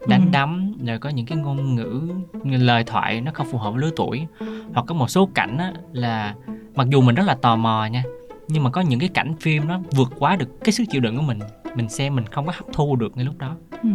đánh 0.09 0.21
ừ. 0.21 0.29
đấm 0.33 0.75
rồi 0.87 0.99
có 0.99 1.09
những 1.09 1.27
cái 1.27 1.39
ngôn 1.39 1.75
ngữ 1.75 2.03
lời 2.45 2.85
thoại 2.85 3.21
nó 3.21 3.31
không 3.35 3.47
phù 3.51 3.59
hợp 3.59 3.71
với 3.71 3.81
lứa 3.83 3.91
tuổi 3.97 4.27
hoặc 4.75 4.87
có 4.87 4.95
một 4.95 5.11
số 5.11 5.29
cảnh 5.35 5.59
á 5.59 5.73
là 5.93 6.35
mặc 6.75 6.89
dù 6.91 7.01
mình 7.01 7.15
rất 7.15 7.27
là 7.27 7.35
tò 7.35 7.57
mò 7.57 7.87
nha 7.87 8.03
nhưng 8.49 8.63
mà 8.63 8.71
có 8.71 8.81
những 8.81 9.01
cái 9.01 9.09
cảnh 9.09 9.35
phim 9.41 9.69
nó 9.69 9.81
vượt 9.91 10.13
quá 10.19 10.37
được 10.37 10.61
cái 10.65 10.73
sức 10.73 10.85
chịu 10.91 11.01
đựng 11.01 11.17
của 11.17 11.23
mình 11.23 11.39
mình 11.75 11.89
xem 11.89 12.15
mình 12.15 12.27
không 12.27 12.47
có 12.47 12.53
hấp 12.53 12.65
thu 12.73 12.97
được 12.97 13.17
ngay 13.17 13.25
lúc 13.25 13.39
đó 13.39 13.57
ừ. 13.83 13.89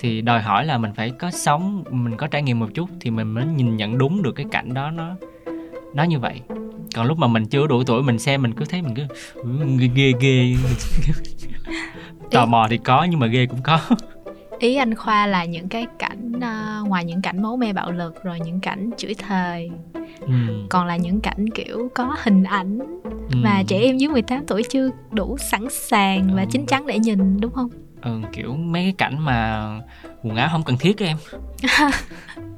thì 0.00 0.20
đòi 0.20 0.42
hỏi 0.42 0.66
là 0.66 0.78
mình 0.78 0.92
phải 0.94 1.10
có 1.10 1.30
sống 1.30 1.84
mình 1.90 2.16
có 2.16 2.26
trải 2.26 2.42
nghiệm 2.42 2.58
một 2.58 2.68
chút 2.74 2.90
thì 3.00 3.10
mình 3.10 3.28
mới 3.28 3.46
nhìn 3.46 3.76
nhận 3.76 3.98
đúng 3.98 4.22
được 4.22 4.32
cái 4.32 4.46
cảnh 4.50 4.74
đó 4.74 4.90
nó 4.90 5.14
nó 5.94 6.02
như 6.02 6.18
vậy 6.18 6.40
còn 6.94 7.06
lúc 7.06 7.18
mà 7.18 7.26
mình 7.26 7.46
chưa 7.46 7.66
đủ 7.66 7.84
tuổi 7.84 8.02
mình 8.02 8.18
xem 8.18 8.42
mình 8.42 8.52
cứ 8.52 8.64
thấy 8.64 8.82
mình 8.82 8.94
cứ 8.94 9.02
ghê 9.78 9.88
ghê, 9.94 10.12
ghê. 10.20 10.54
tò 12.30 12.46
mò 12.46 12.66
thì 12.70 12.78
có 12.78 13.06
nhưng 13.10 13.20
mà 13.20 13.26
ghê 13.26 13.46
cũng 13.46 13.62
có 13.62 13.80
ý 14.58 14.76
anh 14.76 14.94
khoa 14.94 15.26
là 15.26 15.44
những 15.44 15.68
cái 15.68 15.86
cảnh 15.98 16.32
uh, 16.36 16.88
ngoài 16.88 17.04
những 17.04 17.22
cảnh 17.22 17.42
máu 17.42 17.56
me 17.56 17.72
bạo 17.72 17.90
lực 17.90 18.24
rồi 18.24 18.40
những 18.40 18.60
cảnh 18.60 18.90
chửi 18.96 19.14
thề 19.14 19.70
ừ. 20.20 20.32
còn 20.68 20.86
là 20.86 20.96
những 20.96 21.20
cảnh 21.20 21.50
kiểu 21.54 21.88
có 21.94 22.16
hình 22.22 22.44
ảnh 22.44 22.78
ừ. 23.30 23.36
mà 23.42 23.62
trẻ 23.66 23.78
em 23.78 23.96
dưới 23.96 24.08
18 24.08 24.46
tuổi 24.46 24.62
chưa 24.62 24.90
đủ 25.10 25.36
sẵn 25.50 25.66
sàng 25.70 26.28
ừ. 26.28 26.36
và 26.36 26.44
chín 26.50 26.66
chắn 26.66 26.86
để 26.86 26.98
nhìn 26.98 27.40
đúng 27.40 27.52
không 27.52 27.68
ừ 28.02 28.20
kiểu 28.32 28.56
mấy 28.56 28.82
cái 28.82 28.92
cảnh 28.92 29.18
mà 29.18 29.68
quần 30.22 30.36
áo 30.36 30.48
không 30.52 30.62
cần 30.62 30.76
thiết 30.78 30.98
em 30.98 31.16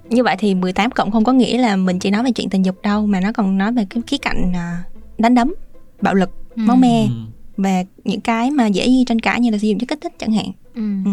như 0.08 0.24
vậy 0.24 0.36
thì 0.38 0.54
18 0.54 0.90
cộng 0.90 1.10
không 1.10 1.24
có 1.24 1.32
nghĩa 1.32 1.58
là 1.58 1.76
mình 1.76 1.98
chỉ 1.98 2.10
nói 2.10 2.24
về 2.24 2.30
chuyện 2.32 2.50
tình 2.50 2.64
dục 2.64 2.82
đâu 2.82 3.06
mà 3.06 3.20
nó 3.20 3.32
còn 3.32 3.58
nói 3.58 3.72
về 3.72 3.86
cái 3.90 4.02
khía 4.06 4.18
cạnh 4.18 4.52
à, 4.54 4.82
đánh 5.18 5.34
đấm 5.34 5.54
bạo 6.00 6.14
lực 6.14 6.30
ừ. 6.56 6.62
máu 6.62 6.76
me 6.76 7.02
ừ. 7.02 7.08
và 7.56 7.82
những 8.04 8.20
cái 8.20 8.50
mà 8.50 8.66
dễ 8.66 8.88
tranh 9.06 9.18
cãi 9.18 9.40
như 9.40 9.50
là 9.50 9.58
sử 9.58 9.68
dụng 9.68 9.78
chất 9.78 9.88
kích 9.88 10.00
thích 10.00 10.12
chẳng 10.18 10.32
hạn 10.32 10.46
ừ. 10.74 10.82
Ừ. 11.04 11.10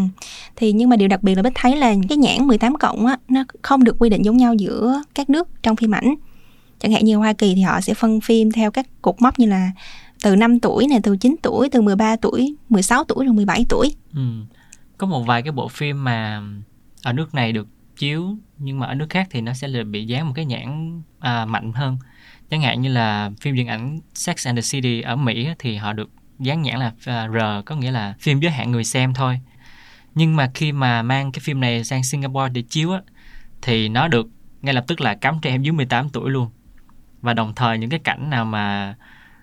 thì 0.56 0.72
nhưng 0.72 0.88
mà 0.88 0.96
điều 0.96 1.08
đặc 1.08 1.22
biệt 1.22 1.34
là 1.34 1.42
bích 1.42 1.52
thấy 1.54 1.76
là 1.76 1.94
cái 2.08 2.18
nhãn 2.18 2.46
18 2.46 2.76
cộng 2.76 3.06
á 3.06 3.18
nó 3.28 3.44
không 3.62 3.84
được 3.84 3.96
quy 3.98 4.08
định 4.08 4.24
giống 4.24 4.36
nhau 4.36 4.54
giữa 4.54 5.02
các 5.14 5.30
nước 5.30 5.48
trong 5.62 5.76
phim 5.76 5.94
ảnh 5.94 6.14
chẳng 6.80 6.92
hạn 6.92 7.04
như 7.04 7.16
Hoa 7.16 7.32
Kỳ 7.32 7.54
thì 7.54 7.60
họ 7.60 7.80
sẽ 7.80 7.94
phân 7.94 8.20
phim 8.20 8.52
theo 8.52 8.70
các 8.70 8.86
cột 9.02 9.22
mốc 9.22 9.38
như 9.38 9.46
là 9.46 9.70
từ 10.22 10.36
5 10.36 10.60
tuổi 10.60 10.86
này, 10.86 11.00
từ 11.02 11.16
9 11.16 11.36
tuổi, 11.42 11.68
từ 11.72 11.80
13 11.80 12.16
tuổi, 12.16 12.56
16 12.68 13.04
tuổi 13.04 13.24
rồi 13.24 13.34
17 13.34 13.64
tuổi. 13.68 13.94
Ừ. 14.14 14.22
Có 14.98 15.06
một 15.06 15.22
vài 15.26 15.42
cái 15.42 15.52
bộ 15.52 15.68
phim 15.68 16.04
mà 16.04 16.42
ở 17.02 17.12
nước 17.12 17.34
này 17.34 17.52
được 17.52 17.68
chiếu 17.96 18.36
nhưng 18.58 18.78
mà 18.78 18.86
ở 18.86 18.94
nước 18.94 19.06
khác 19.10 19.28
thì 19.30 19.40
nó 19.40 19.52
sẽ 19.52 19.68
là 19.68 19.84
bị 19.84 20.06
dán 20.06 20.26
một 20.26 20.32
cái 20.36 20.44
nhãn 20.44 21.02
à, 21.18 21.44
mạnh 21.44 21.72
hơn 21.72 21.98
chẳng 22.50 22.62
hạn 22.62 22.80
như 22.80 22.88
là 22.88 23.30
phim 23.40 23.54
điện 23.54 23.66
ảnh 23.66 24.00
Sex 24.14 24.46
and 24.46 24.58
the 24.58 24.62
City 24.62 25.00
ở 25.00 25.16
Mỹ 25.16 25.48
thì 25.58 25.76
họ 25.76 25.92
được 25.92 26.10
dán 26.38 26.62
nhãn 26.62 26.80
là 26.80 26.92
à, 27.06 27.28
R 27.28 27.64
có 27.66 27.76
nghĩa 27.76 27.90
là 27.90 28.14
phim 28.20 28.40
giới 28.40 28.50
hạn 28.50 28.70
người 28.70 28.84
xem 28.84 29.14
thôi 29.14 29.40
nhưng 30.14 30.36
mà 30.36 30.50
khi 30.54 30.72
mà 30.72 31.02
mang 31.02 31.32
cái 31.32 31.40
phim 31.40 31.60
này 31.60 31.84
sang 31.84 32.04
Singapore 32.04 32.48
để 32.52 32.62
chiếu 32.62 32.92
á 32.92 33.00
thì 33.62 33.88
nó 33.88 34.08
được 34.08 34.28
ngay 34.62 34.74
lập 34.74 34.84
tức 34.86 35.00
là 35.00 35.14
cấm 35.14 35.38
trẻ 35.42 35.50
em 35.50 35.62
dưới 35.62 35.72
18 35.72 36.08
tuổi 36.10 36.30
luôn 36.30 36.50
và 37.20 37.34
đồng 37.34 37.54
thời 37.54 37.78
những 37.78 37.90
cái 37.90 38.00
cảnh 38.00 38.30
nào 38.30 38.44
mà 38.44 38.94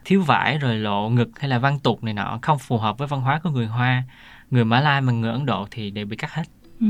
thiếu 0.08 0.22
vải 0.22 0.58
rồi 0.58 0.76
lộ 0.76 1.10
ngực 1.10 1.30
hay 1.40 1.50
là 1.50 1.60
văn 1.60 1.80
tục 1.84 2.04
này 2.04 2.14
nọ 2.14 2.40
không 2.42 2.60
phù 2.60 2.78
hợp 2.78 2.98
với 2.98 3.08
văn 3.08 3.22
hóa 3.22 3.40
của 3.44 3.50
người 3.50 3.66
Hoa. 3.66 4.04
Người 4.52 4.66
Mã 4.66 4.80
Lai 4.80 5.02
mà 5.02 5.14
người 5.14 5.32
Ấn 5.32 5.46
Độ 5.46 5.68
thì 5.72 5.92
đều 5.92 6.06
bị 6.06 6.18
cắt 6.18 6.34
hết. 6.34 6.44
Ừ. 6.82 6.88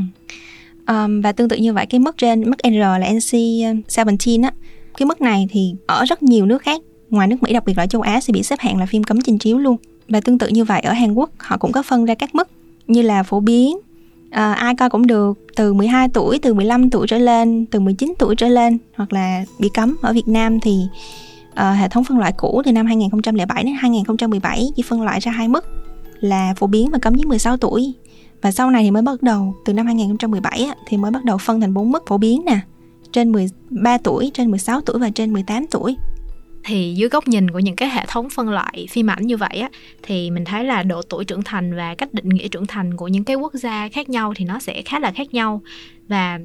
Um, 0.88 1.22
và 1.22 1.32
tương 1.32 1.50
tự 1.50 1.56
như 1.56 1.74
vậy 1.74 1.86
cái 1.86 2.00
mức 2.00 2.18
trên 2.18 2.50
mức 2.50 2.58
R 2.64 2.78
là 2.78 3.00
NC-17 3.00 4.44
á. 4.44 4.52
Cái 4.98 5.06
mức 5.06 5.22
này 5.22 5.48
thì 5.52 5.76
ở 5.88 6.06
rất 6.06 6.24
nhiều 6.24 6.46
nước 6.46 6.62
khác 6.62 6.82
ngoài 7.10 7.28
nước 7.28 7.44
Mỹ 7.44 7.54
đặc 7.54 7.66
biệt 7.66 7.78
là 7.78 7.88
châu 7.88 8.02
Á 8.02 8.22
sẽ 8.22 8.34
bị 8.34 8.44
xếp 8.44 8.60
hạng 8.60 8.78
là 8.78 8.86
phim 8.86 9.04
cấm 9.04 9.22
trình 9.22 9.38
chiếu 9.38 9.58
luôn. 9.58 9.78
Và 10.10 10.22
tương 10.22 10.38
tự 10.38 10.48
như 10.48 10.64
vậy 10.64 10.82
ở 10.82 10.94
Hàn 10.94 11.14
Quốc 11.14 11.30
họ 11.38 11.58
cũng 11.58 11.72
có 11.72 11.84
phân 11.84 12.06
ra 12.06 12.16
các 12.16 12.36
mức 12.36 12.48
như 12.88 13.02
là 13.02 13.24
phổ 13.24 13.40
biến. 13.40 13.78
À, 14.32 14.54
ai 14.54 14.76
coi 14.76 14.90
cũng 14.90 15.08
được 15.08 15.38
từ 15.56 15.74
12 15.74 16.08
tuổi, 16.14 16.40
từ 16.40 16.54
15 16.54 16.90
tuổi 16.90 17.08
trở 17.08 17.18
lên, 17.18 17.66
từ 17.66 17.80
19 17.80 18.14
tuổi 18.20 18.36
trở 18.36 18.48
lên 18.48 18.78
hoặc 18.96 19.14
là 19.14 19.46
bị 19.60 19.70
cấm. 19.74 19.96
Ở 20.02 20.14
Việt 20.14 20.28
Nam 20.28 20.60
thì 20.60 20.80
à, 21.58 21.72
hệ 21.72 21.90
thống 21.90 22.04
phân 22.04 22.18
loại 22.18 22.34
cũ 22.38 22.62
từ 22.66 22.72
năm 22.72 22.86
2007 22.86 23.64
đến 23.64 23.74
2017 23.74 24.70
chỉ 24.76 24.84
phân 24.84 25.02
loại 25.02 25.20
ra 25.20 25.32
hai 25.32 25.48
mức 25.48 25.66
là 26.20 26.54
phổ 26.58 26.68
biến 26.68 26.90
và 26.92 27.00
cấm 27.02 27.16
dưới 27.16 27.26
16 27.26 27.58
tuổi. 27.58 27.94
Và 28.42 28.52
sau 28.52 28.72
này 28.72 28.84
thì 28.84 28.92
mới 28.92 29.02
bắt 29.02 29.22
đầu 29.22 29.56
từ 29.66 29.74
năm 29.74 29.86
2017 29.86 30.64
á, 30.64 30.76
thì 30.88 30.98
mới 30.98 31.12
bắt 31.12 31.24
đầu 31.26 31.38
phân 31.38 31.62
thành 31.62 31.74
bốn 31.74 31.92
mức 31.92 32.04
phổ 32.08 32.18
biến 32.18 32.46
nè 32.46 32.60
trên 33.12 33.32
13 33.32 33.98
tuổi, 33.98 34.32
trên 34.34 34.52
16 34.52 34.82
tuổi 34.82 35.00
và 35.00 35.10
trên 35.10 35.34
18 35.34 35.66
tuổi. 35.72 35.96
Thì 36.64 36.94
dưới 36.98 37.10
góc 37.10 37.28
nhìn 37.28 37.52
của 37.52 37.60
những 37.60 37.76
cái 37.76 37.90
hệ 37.90 38.06
thống 38.08 38.28
phân 38.30 38.50
loại 38.50 38.88
phim 38.90 39.10
ảnh 39.10 39.28
như 39.28 39.38
vậy 39.38 39.58
á 39.58 39.70
thì 40.04 40.32
mình 40.32 40.46
thấy 40.46 40.64
là 40.64 40.84
độ 40.84 41.02
tuổi 41.02 41.26
trưởng 41.26 41.44
thành 41.44 41.76
và 41.76 41.96
cách 41.96 42.14
định 42.14 42.30
nghĩa 42.30 42.48
trưởng 42.48 42.68
thành 42.68 42.98
của 42.98 43.08
những 43.08 43.24
cái 43.24 43.36
quốc 43.36 43.54
gia 43.54 43.90
khác 43.90 44.10
nhau 44.10 44.34
thì 44.36 44.46
nó 44.46 44.60
sẽ 44.60 44.82
khá 44.82 45.00
là 45.00 45.12
khác 45.12 45.34
nhau. 45.34 45.62
Và 46.08 46.40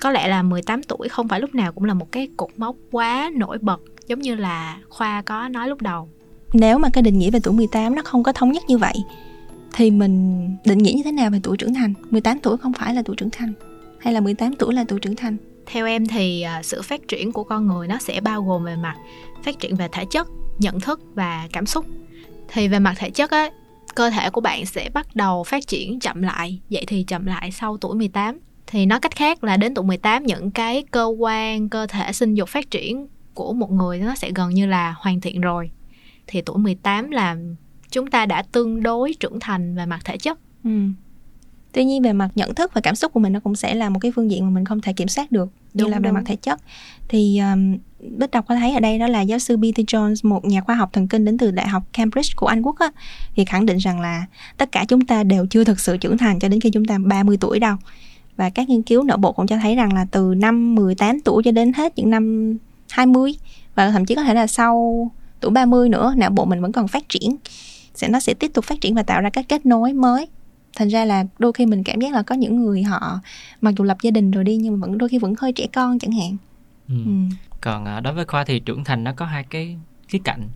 có 0.00 0.10
lẽ 0.10 0.28
là 0.28 0.42
18 0.42 0.82
tuổi 0.82 1.08
không 1.08 1.28
phải 1.28 1.40
lúc 1.40 1.54
nào 1.54 1.72
cũng 1.72 1.84
là 1.84 1.94
một 1.94 2.12
cái 2.12 2.28
cột 2.36 2.50
mốc 2.56 2.76
quá 2.90 3.30
nổi 3.34 3.58
bật 3.60 3.80
giống 4.06 4.18
như 4.18 4.34
là 4.34 4.78
Khoa 4.88 5.22
có 5.22 5.48
nói 5.48 5.68
lúc 5.68 5.82
đầu. 5.82 6.08
Nếu 6.52 6.78
mà 6.78 6.88
cái 6.92 7.02
định 7.02 7.18
nghĩa 7.18 7.30
về 7.30 7.40
tuổi 7.42 7.54
18 7.54 7.94
nó 7.94 8.02
không 8.02 8.22
có 8.22 8.32
thống 8.32 8.52
nhất 8.52 8.62
như 8.68 8.78
vậy 8.78 8.94
thì 9.74 9.90
mình 9.90 10.48
định 10.64 10.78
nghĩa 10.78 10.92
như 10.92 11.02
thế 11.04 11.12
nào 11.12 11.30
về 11.30 11.40
tuổi 11.42 11.56
trưởng 11.56 11.74
thành? 11.74 11.94
18 12.10 12.38
tuổi 12.38 12.56
không 12.58 12.72
phải 12.72 12.94
là 12.94 13.02
tuổi 13.04 13.16
trưởng 13.16 13.30
thành 13.30 13.52
hay 13.98 14.14
là 14.14 14.20
18 14.20 14.56
tuổi 14.56 14.74
là 14.74 14.84
tuổi 14.88 15.00
trưởng 15.00 15.16
thành? 15.16 15.36
Theo 15.66 15.86
em 15.86 16.06
thì 16.06 16.44
uh, 16.58 16.64
sự 16.64 16.82
phát 16.82 17.08
triển 17.08 17.32
của 17.32 17.44
con 17.44 17.66
người 17.66 17.88
nó 17.88 17.98
sẽ 17.98 18.20
bao 18.20 18.42
gồm 18.42 18.64
về 18.64 18.76
mặt 18.76 18.94
phát 19.42 19.60
triển 19.60 19.76
về 19.76 19.88
thể 19.92 20.04
chất 20.10 20.28
nhận 20.58 20.80
thức 20.80 21.00
và 21.14 21.48
cảm 21.52 21.66
xúc. 21.66 21.86
Thì 22.48 22.68
về 22.68 22.78
mặt 22.78 22.94
thể 22.98 23.10
chất 23.10 23.30
á 23.30 23.50
cơ 23.94 24.10
thể 24.10 24.30
của 24.30 24.40
bạn 24.40 24.66
sẽ 24.66 24.90
bắt 24.94 25.16
đầu 25.16 25.44
phát 25.44 25.66
triển 25.66 26.00
chậm 26.00 26.22
lại 26.22 26.60
vậy 26.70 26.84
thì 26.86 27.02
chậm 27.02 27.26
lại 27.26 27.50
sau 27.50 27.76
tuổi 27.76 27.94
18 27.96 28.38
thì 28.66 28.86
nói 28.86 29.00
cách 29.00 29.16
khác 29.16 29.44
là 29.44 29.56
đến 29.56 29.74
tuổi 29.74 29.84
18 29.84 30.26
những 30.26 30.50
cái 30.50 30.84
cơ 30.90 31.04
quan 31.04 31.68
cơ 31.68 31.86
thể 31.86 32.12
sinh 32.12 32.34
dục 32.34 32.48
phát 32.48 32.70
triển 32.70 33.06
của 33.34 33.52
một 33.52 33.70
người 33.70 33.98
nó 33.98 34.14
sẽ 34.14 34.30
gần 34.34 34.50
như 34.50 34.66
là 34.66 34.94
hoàn 34.98 35.20
thiện 35.20 35.40
rồi 35.40 35.70
thì 36.26 36.42
tuổi 36.42 36.58
18 36.58 37.10
là 37.10 37.36
chúng 37.90 38.10
ta 38.10 38.26
đã 38.26 38.42
tương 38.42 38.82
đối 38.82 39.14
trưởng 39.20 39.40
thành 39.40 39.74
về 39.76 39.86
mặt 39.86 40.00
thể 40.04 40.16
chất 40.16 40.38
ừ. 40.64 40.70
tuy 41.72 41.84
nhiên 41.84 42.02
về 42.02 42.12
mặt 42.12 42.28
nhận 42.34 42.54
thức 42.54 42.74
và 42.74 42.80
cảm 42.80 42.94
xúc 42.94 43.12
của 43.12 43.20
mình 43.20 43.32
nó 43.32 43.40
cũng 43.40 43.56
sẽ 43.56 43.74
là 43.74 43.88
một 43.88 44.00
cái 44.00 44.12
phương 44.12 44.30
diện 44.30 44.44
mà 44.44 44.50
mình 44.50 44.64
không 44.64 44.80
thể 44.80 44.92
kiểm 44.92 45.08
soát 45.08 45.32
được 45.32 45.48
như 45.74 45.84
Đúng, 45.84 45.90
là 45.90 45.98
về 45.98 46.08
đúng. 46.08 46.14
mặt 46.14 46.22
thể 46.26 46.36
chất 46.36 46.60
thì 47.08 47.38
um, 47.38 47.78
Bích 48.18 48.30
đọc 48.30 48.44
có 48.48 48.54
thấy 48.54 48.74
ở 48.74 48.80
đây 48.80 48.98
đó 48.98 49.06
là 49.06 49.20
giáo 49.20 49.38
sư 49.38 49.56
Peter 49.62 49.86
Jones 49.86 50.28
một 50.28 50.44
nhà 50.44 50.60
khoa 50.60 50.74
học 50.74 50.90
thần 50.92 51.08
kinh 51.08 51.24
đến 51.24 51.38
từ 51.38 51.50
đại 51.50 51.68
học 51.68 51.82
Cambridge 51.92 52.32
của 52.36 52.46
Anh 52.46 52.62
Quốc 52.62 52.78
á, 52.78 52.90
thì 53.36 53.44
khẳng 53.44 53.66
định 53.66 53.76
rằng 53.76 54.00
là 54.00 54.26
tất 54.56 54.72
cả 54.72 54.84
chúng 54.88 55.06
ta 55.06 55.24
đều 55.24 55.46
chưa 55.46 55.64
thực 55.64 55.80
sự 55.80 55.96
trưởng 55.96 56.18
thành 56.18 56.38
cho 56.38 56.48
đến 56.48 56.60
khi 56.60 56.70
chúng 56.70 56.84
ta 56.84 56.98
30 56.98 57.36
tuổi 57.40 57.60
đâu 57.60 57.76
và 58.36 58.50
các 58.50 58.68
nghiên 58.68 58.82
cứu 58.82 59.02
não 59.02 59.16
bộ 59.16 59.32
cũng 59.32 59.46
cho 59.46 59.56
thấy 59.56 59.76
rằng 59.76 59.92
là 59.92 60.06
từ 60.10 60.34
năm 60.36 60.74
18 60.74 61.20
tuổi 61.20 61.42
cho 61.42 61.50
đến 61.50 61.72
hết 61.72 61.98
những 61.98 62.10
năm 62.10 62.56
20 62.94 63.34
và 63.74 63.90
thậm 63.90 64.04
chí 64.04 64.14
có 64.14 64.22
thể 64.22 64.34
là 64.34 64.46
sau 64.46 65.10
tuổi 65.40 65.50
30 65.50 65.88
nữa 65.88 66.14
não 66.16 66.30
bộ 66.30 66.44
mình 66.44 66.60
vẫn 66.60 66.72
còn 66.72 66.88
phát 66.88 67.08
triển 67.08 67.36
sẽ 67.94 68.08
nó 68.08 68.20
sẽ 68.20 68.34
tiếp 68.34 68.50
tục 68.54 68.64
phát 68.64 68.80
triển 68.80 68.94
và 68.94 69.02
tạo 69.02 69.20
ra 69.20 69.30
các 69.30 69.44
kết 69.48 69.66
nối 69.66 69.92
mới 69.92 70.28
thành 70.76 70.88
ra 70.88 71.04
là 71.04 71.24
đôi 71.38 71.52
khi 71.52 71.66
mình 71.66 71.84
cảm 71.84 72.00
giác 72.00 72.12
là 72.12 72.22
có 72.22 72.34
những 72.34 72.60
người 72.64 72.82
họ 72.82 73.20
mặc 73.60 73.74
dù 73.78 73.84
lập 73.84 73.96
gia 74.02 74.10
đình 74.10 74.30
rồi 74.30 74.44
đi 74.44 74.56
nhưng 74.56 74.72
mà 74.80 74.86
vẫn 74.86 74.98
đôi 74.98 75.08
khi 75.08 75.18
vẫn 75.18 75.34
hơi 75.38 75.52
trẻ 75.52 75.66
con 75.72 75.98
chẳng 75.98 76.12
hạn 76.12 76.36
ừ. 76.88 76.94
ừ. 77.04 77.10
còn 77.60 77.84
à, 77.84 78.00
đối 78.00 78.12
với 78.14 78.24
khoa 78.24 78.44
thì 78.44 78.60
trưởng 78.60 78.84
thành 78.84 79.04
nó 79.04 79.12
có 79.12 79.26
hai 79.26 79.44
cái 79.44 79.76
khía 80.08 80.18
cạnh 80.24 80.48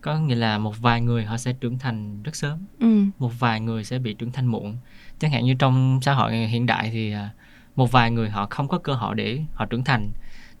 có 0.00 0.18
nghĩa 0.18 0.34
là 0.34 0.58
một 0.58 0.80
vài 0.80 1.00
người 1.00 1.24
họ 1.24 1.36
sẽ 1.36 1.52
trưởng 1.52 1.78
thành 1.78 2.22
rất 2.22 2.36
sớm 2.36 2.58
Ừ. 2.80 3.04
một 3.18 3.30
vài 3.38 3.60
người 3.60 3.84
sẽ 3.84 3.98
bị 3.98 4.14
trưởng 4.14 4.32
thành 4.32 4.46
muộn 4.46 4.76
chẳng 5.18 5.30
hạn 5.30 5.44
như 5.44 5.54
trong 5.58 6.00
xã 6.02 6.12
hội 6.14 6.32
hiện 6.46 6.66
đại 6.66 6.90
thì 6.92 7.12
à, 7.12 7.30
một 7.76 7.92
vài 7.92 8.10
người 8.10 8.30
họ 8.30 8.46
không 8.50 8.68
có 8.68 8.78
cơ 8.78 8.92
hội 8.92 9.14
để 9.14 9.40
họ 9.54 9.66
trưởng 9.66 9.84
thành 9.84 10.10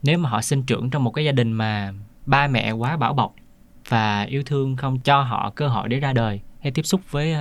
nếu 0.02 0.18
mà 0.18 0.28
họ 0.28 0.42
sinh 0.42 0.62
trưởng 0.62 0.90
trong 0.90 1.04
một 1.04 1.10
cái 1.10 1.24
gia 1.24 1.32
đình 1.32 1.52
mà 1.52 1.92
ba 2.26 2.46
mẹ 2.46 2.72
quá 2.72 2.96
bảo 2.96 3.14
bọc 3.14 3.34
và 3.88 4.22
yêu 4.22 4.42
thương 4.46 4.76
không 4.76 5.00
cho 5.00 5.22
họ 5.22 5.52
cơ 5.56 5.68
hội 5.68 5.88
để 5.88 6.00
ra 6.00 6.12
đời 6.12 6.40
hay 6.60 6.72
tiếp 6.72 6.82
xúc 6.82 7.00
với 7.10 7.34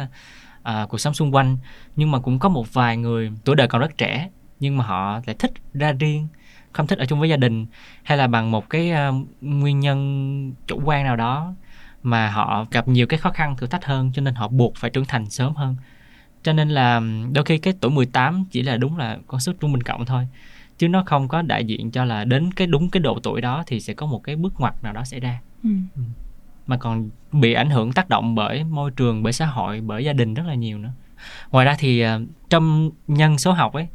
à, 0.63 0.85
cuộc 0.89 0.97
sống 0.97 1.13
xung 1.13 1.35
quanh 1.35 1.57
nhưng 1.95 2.11
mà 2.11 2.19
cũng 2.19 2.39
có 2.39 2.49
một 2.49 2.73
vài 2.73 2.97
người 2.97 3.31
tuổi 3.45 3.55
đời 3.55 3.67
còn 3.67 3.81
rất 3.81 3.97
trẻ 3.97 4.29
nhưng 4.59 4.77
mà 4.77 4.83
họ 4.85 5.19
lại 5.25 5.35
thích 5.39 5.51
ra 5.73 5.91
riêng 5.91 6.27
không 6.71 6.87
thích 6.87 6.99
ở 6.99 7.05
chung 7.05 7.19
với 7.19 7.29
gia 7.29 7.37
đình 7.37 7.65
hay 8.03 8.17
là 8.17 8.27
bằng 8.27 8.51
một 8.51 8.69
cái 8.69 8.91
uh, 9.09 9.15
nguyên 9.41 9.79
nhân 9.79 10.53
chủ 10.67 10.81
quan 10.85 11.03
nào 11.03 11.15
đó 11.15 11.53
mà 12.03 12.29
họ 12.29 12.65
gặp 12.71 12.87
nhiều 12.87 13.07
cái 13.07 13.19
khó 13.19 13.29
khăn 13.31 13.57
thử 13.57 13.67
thách 13.67 13.85
hơn 13.85 14.11
cho 14.13 14.21
nên 14.21 14.35
họ 14.35 14.47
buộc 14.47 14.75
phải 14.75 14.89
trưởng 14.89 15.05
thành 15.05 15.29
sớm 15.29 15.55
hơn. 15.55 15.75
Cho 16.43 16.53
nên 16.53 16.69
là 16.69 17.01
đôi 17.31 17.45
khi 17.45 17.57
cái 17.57 17.73
tuổi 17.81 17.91
18 17.91 18.45
chỉ 18.51 18.63
là 18.63 18.77
đúng 18.77 18.97
là 18.97 19.17
con 19.27 19.39
số 19.39 19.53
trung 19.59 19.73
bình 19.73 19.83
cộng 19.83 20.05
thôi 20.05 20.27
chứ 20.79 20.87
nó 20.87 21.03
không 21.05 21.27
có 21.27 21.41
đại 21.41 21.65
diện 21.65 21.91
cho 21.91 22.05
là 22.05 22.25
đến 22.25 22.51
cái 22.51 22.67
đúng 22.67 22.89
cái 22.89 23.01
độ 23.01 23.19
tuổi 23.23 23.41
đó 23.41 23.63
thì 23.67 23.79
sẽ 23.79 23.93
có 23.93 24.05
một 24.05 24.23
cái 24.23 24.35
bước 24.35 24.53
ngoặt 24.57 24.83
nào 24.83 24.93
đó 24.93 25.03
xảy 25.03 25.19
ra. 25.19 25.41
Ừ. 25.63 25.69
mà 26.67 26.77
còn 26.77 27.09
bị 27.31 27.53
ảnh 27.53 27.69
hưởng 27.69 27.93
tác 27.93 28.09
động 28.09 28.35
bởi 28.35 28.63
môi 28.63 28.91
trường 28.91 29.23
bởi 29.23 29.33
xã 29.33 29.45
hội 29.45 29.81
bởi 29.81 30.05
gia 30.05 30.13
đình 30.13 30.33
rất 30.33 30.43
là 30.47 30.53
nhiều 30.53 30.77
nữa. 30.77 30.91
Ngoài 31.51 31.65
ra 31.65 31.75
thì 31.79 31.99
à, 31.99 32.19
trong 32.49 32.91
nhân 33.07 33.37
số 33.37 33.51
học 33.51 33.73
ấy 33.73 33.87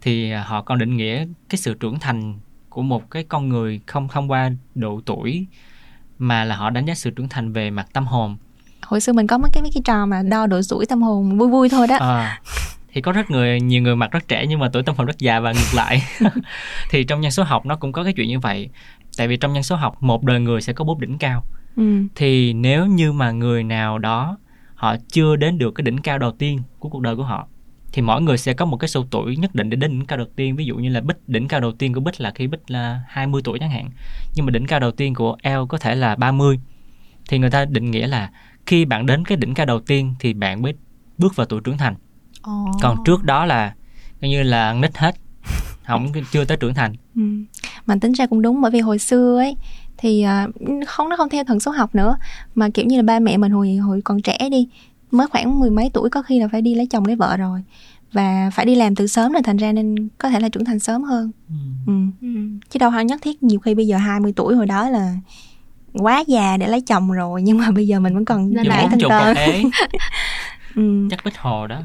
thì 0.00 0.30
à, 0.30 0.42
họ 0.42 0.62
còn 0.62 0.78
định 0.78 0.96
nghĩa 0.96 1.26
cái 1.48 1.58
sự 1.58 1.74
trưởng 1.74 1.98
thành 1.98 2.38
của 2.68 2.82
một 2.82 3.10
cái 3.10 3.24
con 3.24 3.48
người 3.48 3.80
không 3.86 4.08
thông 4.08 4.30
qua 4.30 4.50
độ 4.74 5.00
tuổi 5.06 5.46
mà 6.18 6.44
là 6.44 6.56
họ 6.56 6.70
đánh 6.70 6.86
giá 6.86 6.94
sự 6.94 7.10
trưởng 7.10 7.28
thành 7.28 7.52
về 7.52 7.70
mặt 7.70 7.86
tâm 7.92 8.06
hồn. 8.06 8.36
Hồi 8.82 9.00
xưa 9.00 9.12
mình 9.12 9.26
có 9.26 9.38
mấy 9.38 9.50
cái 9.52 9.62
mấy 9.62 9.70
cái 9.74 9.82
trò 9.84 10.06
mà 10.06 10.22
đo 10.22 10.46
độ 10.46 10.60
tuổi 10.70 10.86
tâm 10.86 11.02
hồn 11.02 11.38
vui 11.38 11.48
vui 11.48 11.68
thôi 11.68 11.86
đó. 11.86 11.96
À, 12.00 12.40
thì 12.92 13.00
có 13.00 13.12
rất 13.12 13.30
người 13.30 13.60
nhiều 13.60 13.82
người 13.82 13.96
mặt 13.96 14.12
rất 14.12 14.28
trẻ 14.28 14.46
nhưng 14.46 14.60
mà 14.60 14.68
tuổi 14.72 14.82
tâm 14.82 14.96
hồn 14.96 15.06
rất 15.06 15.18
già 15.18 15.40
và 15.40 15.52
ngược 15.52 15.74
lại. 15.74 16.02
Thì 16.90 17.04
trong 17.04 17.20
nhân 17.20 17.30
số 17.30 17.42
học 17.42 17.66
nó 17.66 17.76
cũng 17.76 17.92
có 17.92 18.04
cái 18.04 18.12
chuyện 18.12 18.28
như 18.28 18.38
vậy. 18.38 18.68
Tại 19.16 19.28
vì 19.28 19.36
trong 19.36 19.52
nhân 19.52 19.62
số 19.62 19.76
học 19.76 20.02
một 20.02 20.24
đời 20.24 20.40
người 20.40 20.60
sẽ 20.60 20.72
có 20.72 20.84
bốn 20.84 21.00
đỉnh 21.00 21.18
cao. 21.18 21.44
Ừ. 21.76 22.02
thì 22.14 22.52
nếu 22.52 22.86
như 22.86 23.12
mà 23.12 23.30
người 23.30 23.62
nào 23.62 23.98
đó 23.98 24.38
họ 24.74 24.96
chưa 25.12 25.36
đến 25.36 25.58
được 25.58 25.70
cái 25.70 25.82
đỉnh 25.82 25.98
cao 25.98 26.18
đầu 26.18 26.32
tiên 26.32 26.62
của 26.78 26.88
cuộc 26.88 27.00
đời 27.00 27.16
của 27.16 27.22
họ 27.22 27.48
thì 27.92 28.02
mỗi 28.02 28.22
người 28.22 28.38
sẽ 28.38 28.52
có 28.52 28.64
một 28.64 28.76
cái 28.76 28.88
số 28.88 29.06
tuổi 29.10 29.36
nhất 29.36 29.54
định 29.54 29.70
để 29.70 29.76
đến 29.76 29.90
đỉnh 29.90 30.06
cao 30.06 30.18
đầu 30.18 30.26
tiên. 30.36 30.56
Ví 30.56 30.64
dụ 30.64 30.76
như 30.76 30.88
là 30.88 31.00
bích 31.00 31.16
đỉnh 31.26 31.48
cao 31.48 31.60
đầu 31.60 31.72
tiên 31.72 31.94
của 31.94 32.00
bích 32.00 32.20
là 32.20 32.32
khi 32.34 32.46
bích 32.46 32.70
là 32.70 33.00
20 33.08 33.42
tuổi 33.44 33.58
chẳng 33.58 33.70
hạn. 33.70 33.90
Nhưng 34.34 34.46
mà 34.46 34.50
đỉnh 34.50 34.66
cao 34.66 34.80
đầu 34.80 34.90
tiên 34.90 35.14
của 35.14 35.36
L 35.42 35.66
có 35.68 35.78
thể 35.78 35.94
là 35.94 36.16
30 36.16 36.60
thì 37.28 37.38
người 37.38 37.50
ta 37.50 37.64
định 37.64 37.90
nghĩa 37.90 38.06
là 38.06 38.30
khi 38.66 38.84
bạn 38.84 39.06
đến 39.06 39.24
cái 39.24 39.36
đỉnh 39.36 39.54
cao 39.54 39.66
đầu 39.66 39.80
tiên 39.80 40.14
thì 40.20 40.34
bạn 40.34 40.62
mới 40.62 40.74
bước 41.18 41.36
vào 41.36 41.46
tuổi 41.46 41.60
trưởng 41.64 41.78
thành 41.78 41.94
còn 42.82 42.96
trước 43.04 43.24
đó 43.24 43.44
là 43.46 43.74
coi 44.20 44.30
như 44.30 44.42
là 44.42 44.72
nít 44.72 44.96
hết 44.98 45.14
không 45.86 46.12
chưa 46.32 46.44
tới 46.44 46.56
trưởng 46.56 46.74
thành. 46.74 46.92
Ừ. 47.16 47.22
mà 47.86 47.94
tính 48.00 48.12
ra 48.12 48.26
cũng 48.26 48.42
đúng 48.42 48.60
bởi 48.60 48.70
vì 48.70 48.80
hồi 48.80 48.98
xưa 48.98 49.38
ấy 49.38 49.56
thì 49.98 50.22
à, 50.22 50.46
không 50.86 51.08
nó 51.08 51.16
không 51.16 51.28
theo 51.28 51.44
thần 51.44 51.60
số 51.60 51.70
học 51.70 51.94
nữa. 51.94 52.16
Mà 52.54 52.68
kiểu 52.74 52.86
như 52.86 52.96
là 52.96 53.02
ba 53.02 53.18
mẹ 53.18 53.36
mình 53.36 53.52
hồi 53.52 53.74
hồi 53.76 54.00
còn 54.04 54.22
trẻ 54.22 54.38
đi 54.50 54.68
mới 55.10 55.26
khoảng 55.26 55.58
mười 55.60 55.70
mấy 55.70 55.90
tuổi 55.94 56.10
có 56.10 56.22
khi 56.22 56.40
là 56.40 56.48
phải 56.52 56.62
đi 56.62 56.74
lấy 56.74 56.86
chồng 56.86 57.06
lấy 57.06 57.16
vợ 57.16 57.36
rồi. 57.36 57.62
Và 58.12 58.50
phải 58.54 58.66
đi 58.66 58.74
làm 58.74 58.94
từ 58.94 59.06
sớm 59.06 59.32
rồi 59.32 59.42
thành 59.42 59.56
ra 59.56 59.72
nên 59.72 60.08
có 60.18 60.28
thể 60.28 60.40
là 60.40 60.48
trưởng 60.48 60.64
thành 60.64 60.78
sớm 60.78 61.02
hơn. 61.02 61.30
Ừ. 61.86 61.92
Ừ. 62.20 62.28
chứ 62.70 62.78
đâu 62.78 62.90
phải 62.90 63.04
nhất 63.04 63.20
thiết 63.22 63.42
nhiều 63.42 63.60
khi 63.60 63.74
bây 63.74 63.86
giờ 63.86 63.96
20 63.96 64.32
tuổi 64.36 64.54
hồi 64.56 64.66
đó 64.66 64.88
là 64.90 65.14
quá 65.92 66.24
già 66.26 66.56
để 66.56 66.68
lấy 66.68 66.80
chồng 66.80 67.10
rồi 67.12 67.42
nhưng 67.42 67.58
mà 67.58 67.70
bây 67.70 67.86
giờ 67.86 68.00
mình 68.00 68.14
vẫn 68.14 68.24
còn 68.24 68.54
Nên 68.54 68.66
là 68.66 68.86
thân 68.90 69.00
chục 69.00 69.10
tơ. 69.10 69.18
con 69.18 69.34
ế. 69.34 69.62
Ừ. 70.74 71.08
chắc 71.10 71.24
bích 71.24 71.38
hồ 71.38 71.66
đó 71.66 71.80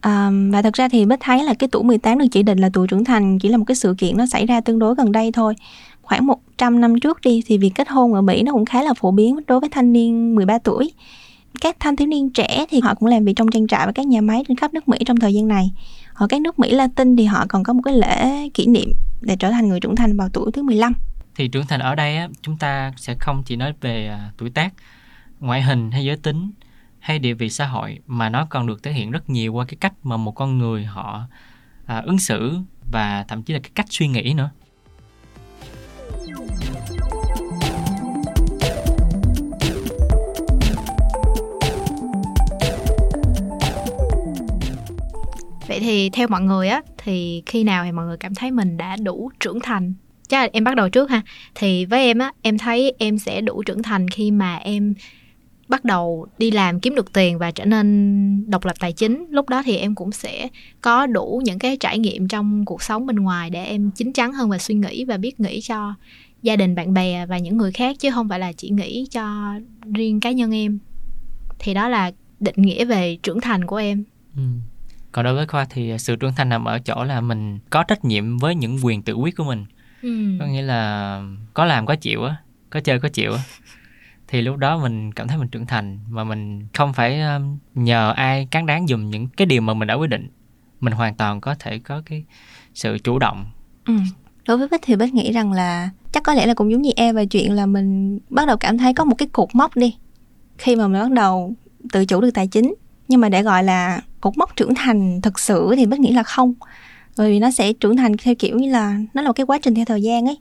À, 0.00 0.30
và 0.52 0.62
thật 0.62 0.74
ra 0.74 0.88
thì 0.88 1.06
Bích 1.06 1.20
thấy 1.20 1.44
là 1.44 1.54
cái 1.54 1.68
tuổi 1.72 1.82
18 1.82 2.18
được 2.18 2.26
chỉ 2.30 2.42
định 2.42 2.58
là 2.58 2.70
tuổi 2.72 2.86
trưởng 2.86 3.04
thành 3.04 3.38
chỉ 3.38 3.48
là 3.48 3.56
một 3.56 3.64
cái 3.64 3.74
sự 3.74 3.94
kiện 3.98 4.16
nó 4.16 4.26
xảy 4.26 4.46
ra 4.46 4.60
tương 4.60 4.78
đối 4.78 4.94
gần 4.94 5.12
đây 5.12 5.32
thôi. 5.32 5.54
Khoảng 6.02 6.26
100 6.26 6.80
năm 6.80 7.00
trước 7.00 7.20
đi 7.20 7.42
thì 7.46 7.58
việc 7.58 7.70
kết 7.74 7.88
hôn 7.88 8.14
ở 8.14 8.22
Mỹ 8.22 8.42
nó 8.42 8.52
cũng 8.52 8.64
khá 8.64 8.82
là 8.82 8.94
phổ 8.94 9.10
biến 9.10 9.38
đối 9.46 9.60
với 9.60 9.68
thanh 9.68 9.92
niên 9.92 10.34
13 10.34 10.58
tuổi. 10.58 10.92
Các 11.60 11.76
thanh 11.80 11.96
thiếu 11.96 12.08
niên 12.08 12.30
trẻ 12.30 12.66
thì 12.70 12.80
họ 12.80 12.94
cũng 12.94 13.08
làm 13.08 13.24
việc 13.24 13.32
trong 13.36 13.48
trang 13.50 13.66
trại 13.66 13.86
và 13.86 13.92
các 13.92 14.06
nhà 14.06 14.20
máy 14.20 14.44
trên 14.48 14.56
khắp 14.56 14.74
nước 14.74 14.88
Mỹ 14.88 14.98
trong 15.06 15.16
thời 15.16 15.34
gian 15.34 15.48
này. 15.48 15.70
Ở 16.14 16.26
các 16.26 16.40
nước 16.40 16.58
Mỹ 16.58 16.70
Latin 16.70 17.16
thì 17.16 17.24
họ 17.24 17.46
còn 17.48 17.62
có 17.64 17.72
một 17.72 17.80
cái 17.84 17.94
lễ 17.94 18.48
kỷ 18.54 18.66
niệm 18.66 18.92
để 19.20 19.36
trở 19.36 19.50
thành 19.50 19.68
người 19.68 19.80
trưởng 19.80 19.96
thành 19.96 20.16
vào 20.16 20.28
tuổi 20.32 20.52
thứ 20.52 20.62
15. 20.62 20.92
thì 21.34 21.48
trưởng 21.48 21.66
thành 21.66 21.80
ở 21.80 21.94
đây 21.94 22.16
á 22.16 22.28
chúng 22.42 22.56
ta 22.58 22.92
sẽ 22.96 23.14
không 23.20 23.42
chỉ 23.46 23.56
nói 23.56 23.72
về 23.80 24.06
à, 24.08 24.30
tuổi 24.38 24.50
tác 24.50 24.72
ngoại 25.40 25.62
hình 25.62 25.90
hay 25.90 26.04
giới 26.04 26.16
tính 26.16 26.50
hay 27.00 27.18
địa 27.18 27.34
vị 27.34 27.50
xã 27.50 27.66
hội 27.66 27.98
mà 28.06 28.28
nó 28.28 28.46
còn 28.50 28.66
được 28.66 28.82
thể 28.82 28.92
hiện 28.92 29.10
rất 29.10 29.30
nhiều 29.30 29.52
qua 29.52 29.64
cái 29.68 29.76
cách 29.80 29.92
mà 30.02 30.16
một 30.16 30.32
con 30.32 30.58
người 30.58 30.84
họ 30.84 31.22
à, 31.86 32.02
ứng 32.06 32.18
xử 32.18 32.58
và 32.92 33.24
thậm 33.28 33.42
chí 33.42 33.54
là 33.54 33.60
cái 33.62 33.70
cách 33.74 33.86
suy 33.90 34.08
nghĩ 34.08 34.34
nữa 34.34 34.50
Vậy 45.68 45.80
thì 45.80 46.10
theo 46.10 46.28
mọi 46.28 46.40
người 46.40 46.68
á 46.68 46.82
thì 46.98 47.42
khi 47.46 47.64
nào 47.64 47.84
thì 47.84 47.92
mọi 47.92 48.06
người 48.06 48.16
cảm 48.16 48.34
thấy 48.34 48.50
mình 48.50 48.76
đã 48.76 48.96
đủ 48.96 49.30
trưởng 49.40 49.60
thành? 49.60 49.94
Chắc 50.28 50.40
là 50.42 50.48
em 50.52 50.64
bắt 50.64 50.76
đầu 50.76 50.88
trước 50.88 51.10
ha. 51.10 51.22
Thì 51.54 51.84
với 51.84 52.04
em 52.04 52.18
á, 52.18 52.32
em 52.42 52.58
thấy 52.58 52.92
em 52.98 53.18
sẽ 53.18 53.40
đủ 53.40 53.62
trưởng 53.62 53.82
thành 53.82 54.08
khi 54.08 54.30
mà 54.30 54.56
em 54.56 54.94
bắt 55.70 55.84
đầu 55.84 56.26
đi 56.38 56.50
làm 56.50 56.80
kiếm 56.80 56.94
được 56.94 57.12
tiền 57.12 57.38
và 57.38 57.50
trở 57.50 57.64
nên 57.64 58.50
độc 58.50 58.64
lập 58.64 58.74
tài 58.80 58.92
chính. 58.92 59.26
Lúc 59.30 59.48
đó 59.48 59.62
thì 59.62 59.76
em 59.76 59.94
cũng 59.94 60.12
sẽ 60.12 60.48
có 60.80 61.06
đủ 61.06 61.42
những 61.44 61.58
cái 61.58 61.76
trải 61.76 61.98
nghiệm 61.98 62.28
trong 62.28 62.64
cuộc 62.64 62.82
sống 62.82 63.06
bên 63.06 63.16
ngoài 63.16 63.50
để 63.50 63.64
em 63.64 63.90
chín 63.90 64.12
chắn 64.12 64.32
hơn 64.32 64.50
về 64.50 64.58
suy 64.58 64.74
nghĩ 64.74 65.04
và 65.04 65.16
biết 65.16 65.40
nghĩ 65.40 65.60
cho 65.60 65.94
gia 66.42 66.56
đình, 66.56 66.74
bạn 66.74 66.94
bè 66.94 67.26
và 67.26 67.38
những 67.38 67.56
người 67.56 67.72
khác 67.72 67.96
chứ 67.98 68.10
không 68.10 68.28
phải 68.28 68.38
là 68.38 68.52
chỉ 68.52 68.70
nghĩ 68.70 69.06
cho 69.10 69.54
riêng 69.94 70.20
cá 70.20 70.30
nhân 70.30 70.54
em. 70.54 70.78
Thì 71.58 71.74
đó 71.74 71.88
là 71.88 72.10
định 72.40 72.54
nghĩa 72.58 72.84
về 72.84 73.18
trưởng 73.22 73.40
thành 73.40 73.64
của 73.66 73.76
em. 73.76 74.04
ừ. 74.36 74.42
còn 75.12 75.24
đối 75.24 75.34
với 75.34 75.46
khoa 75.46 75.66
thì 75.70 75.92
sự 75.98 76.16
trưởng 76.16 76.32
thành 76.36 76.48
nằm 76.48 76.64
ở 76.64 76.78
chỗ 76.78 77.04
là 77.04 77.20
mình 77.20 77.58
có 77.70 77.82
trách 77.82 78.04
nhiệm 78.04 78.38
với 78.38 78.54
những 78.54 78.78
quyền 78.82 79.02
tự 79.02 79.14
quyết 79.14 79.36
của 79.36 79.44
mình 79.44 79.64
Ừ. 80.02 80.36
có 80.40 80.46
nghĩa 80.46 80.62
là 80.62 81.22
có 81.54 81.64
làm 81.64 81.86
có 81.86 81.96
chịu 81.96 82.22
á 82.24 82.36
có 82.70 82.80
chơi 82.80 83.00
có 83.00 83.08
chịu 83.08 83.32
á 83.32 83.40
thì 84.30 84.40
lúc 84.40 84.56
đó 84.56 84.78
mình 84.78 85.12
cảm 85.12 85.28
thấy 85.28 85.38
mình 85.38 85.48
trưởng 85.48 85.66
thành 85.66 85.98
mà 86.08 86.24
mình 86.24 86.66
không 86.74 86.92
phải 86.92 87.20
um, 87.20 87.58
nhờ 87.74 88.12
ai 88.16 88.48
cán 88.50 88.66
đáng 88.66 88.86
dùm 88.86 89.10
những 89.10 89.28
cái 89.28 89.46
điều 89.46 89.62
mà 89.62 89.74
mình 89.74 89.88
đã 89.88 89.94
quyết 89.94 90.10
định. 90.10 90.28
Mình 90.80 90.92
hoàn 90.92 91.14
toàn 91.14 91.40
có 91.40 91.54
thể 91.58 91.78
có 91.78 92.02
cái 92.06 92.24
sự 92.74 92.98
chủ 93.04 93.18
động. 93.18 93.46
Ừ. 93.86 93.94
Đối 94.46 94.58
với 94.58 94.68
Bích 94.68 94.80
thì 94.84 94.96
Bích 94.96 95.14
nghĩ 95.14 95.32
rằng 95.32 95.52
là 95.52 95.90
chắc 96.12 96.22
có 96.22 96.34
lẽ 96.34 96.46
là 96.46 96.54
cũng 96.54 96.70
giống 96.70 96.82
như 96.82 96.90
em 96.96 97.16
về 97.16 97.26
chuyện 97.26 97.52
là 97.52 97.66
mình 97.66 98.18
bắt 98.30 98.46
đầu 98.46 98.56
cảm 98.56 98.78
thấy 98.78 98.94
có 98.94 99.04
một 99.04 99.14
cái 99.18 99.28
cột 99.32 99.48
mốc 99.52 99.76
đi. 99.76 99.96
Khi 100.58 100.76
mà 100.76 100.88
mình 100.88 101.02
bắt 101.02 101.10
đầu 101.10 101.54
tự 101.92 102.04
chủ 102.04 102.20
được 102.20 102.30
tài 102.34 102.46
chính 102.46 102.74
nhưng 103.08 103.20
mà 103.20 103.28
để 103.28 103.42
gọi 103.42 103.64
là 103.64 104.00
cột 104.20 104.38
mốc 104.38 104.56
trưởng 104.56 104.74
thành 104.74 105.20
thực 105.20 105.38
sự 105.38 105.72
thì 105.76 105.86
Bích 105.86 106.00
nghĩ 106.00 106.12
là 106.12 106.22
không. 106.22 106.54
Bởi 107.16 107.30
vì 107.30 107.38
nó 107.38 107.50
sẽ 107.50 107.72
trưởng 107.72 107.96
thành 107.96 108.16
theo 108.16 108.34
kiểu 108.34 108.58
như 108.58 108.70
là 108.70 108.98
nó 109.14 109.22
là 109.22 109.28
một 109.28 109.32
cái 109.32 109.46
quá 109.46 109.58
trình 109.62 109.74
theo 109.74 109.84
thời 109.84 110.02
gian 110.02 110.28
ấy. 110.28 110.38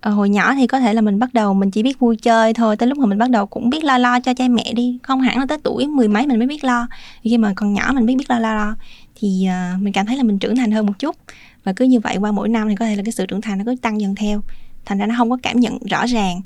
Ờ, 0.00 0.10
hồi 0.10 0.28
nhỏ 0.28 0.54
thì 0.54 0.66
có 0.66 0.80
thể 0.80 0.94
là 0.94 1.00
mình 1.00 1.18
bắt 1.18 1.34
đầu 1.34 1.54
mình 1.54 1.70
chỉ 1.70 1.82
biết 1.82 1.98
vui 1.98 2.16
chơi 2.16 2.54
thôi 2.54 2.76
tới 2.76 2.88
lúc 2.88 2.98
mà 2.98 3.06
mình 3.06 3.18
bắt 3.18 3.30
đầu 3.30 3.46
cũng 3.46 3.70
biết 3.70 3.84
lo 3.84 3.98
lo 3.98 4.20
cho 4.20 4.34
cha 4.34 4.48
mẹ 4.48 4.72
đi 4.72 4.98
không 5.02 5.20
hẳn 5.20 5.38
là 5.38 5.46
tới 5.46 5.58
tuổi 5.62 5.86
mười 5.86 6.08
mấy 6.08 6.26
mình 6.26 6.38
mới 6.38 6.48
biết 6.48 6.64
lo. 6.64 6.86
Khi 7.22 7.38
mà 7.38 7.52
còn 7.56 7.72
nhỏ 7.72 7.92
mình 7.94 8.06
biết 8.06 8.14
biết 8.18 8.30
lo 8.30 8.38
lo 8.38 8.54
lo. 8.54 8.76
Thì 9.14 9.48
uh, 9.48 9.82
mình 9.82 9.92
cảm 9.92 10.06
thấy 10.06 10.16
là 10.16 10.22
mình 10.22 10.38
trưởng 10.38 10.56
thành 10.56 10.70
hơn 10.70 10.86
một 10.86 10.92
chút. 10.98 11.16
Và 11.64 11.72
cứ 11.72 11.84
như 11.84 12.00
vậy 12.00 12.16
qua 12.16 12.32
mỗi 12.32 12.48
năm 12.48 12.68
thì 12.68 12.74
có 12.76 12.84
thể 12.84 12.96
là 12.96 13.02
cái 13.02 13.12
sự 13.12 13.26
trưởng 13.26 13.40
thành 13.40 13.58
nó 13.58 13.64
cứ 13.66 13.74
tăng 13.82 14.00
dần 14.00 14.14
theo. 14.14 14.42
Thành 14.84 14.98
ra 14.98 15.06
nó 15.06 15.14
không 15.18 15.30
có 15.30 15.38
cảm 15.42 15.60
nhận 15.60 15.78
rõ 15.86 16.06
ràng 16.06 16.40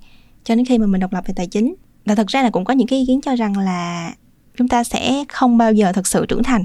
cho 0.45 0.55
đến 0.55 0.65
khi 0.65 0.79
mà 0.79 0.87
mình 0.87 1.01
độc 1.01 1.13
lập 1.13 1.25
về 1.27 1.35
tài 1.37 1.47
chính. 1.47 1.75
Và 2.07 2.15
thật 2.15 2.27
ra 2.27 2.43
là 2.43 2.51
cũng 2.51 2.65
có 2.65 2.75
những 2.75 2.89
cái 2.89 2.99
ý 2.99 3.07
kiến 3.07 3.21
cho 3.21 3.37
rằng 3.37 3.59
là 3.59 4.13
chúng 4.57 4.69
ta 4.69 4.85
sẽ 4.85 5.25
không 5.29 5.59
bao 5.59 5.73
giờ 5.73 5.93
thực 5.93 6.07
sự 6.07 6.27
trưởng 6.27 6.43
thành. 6.43 6.65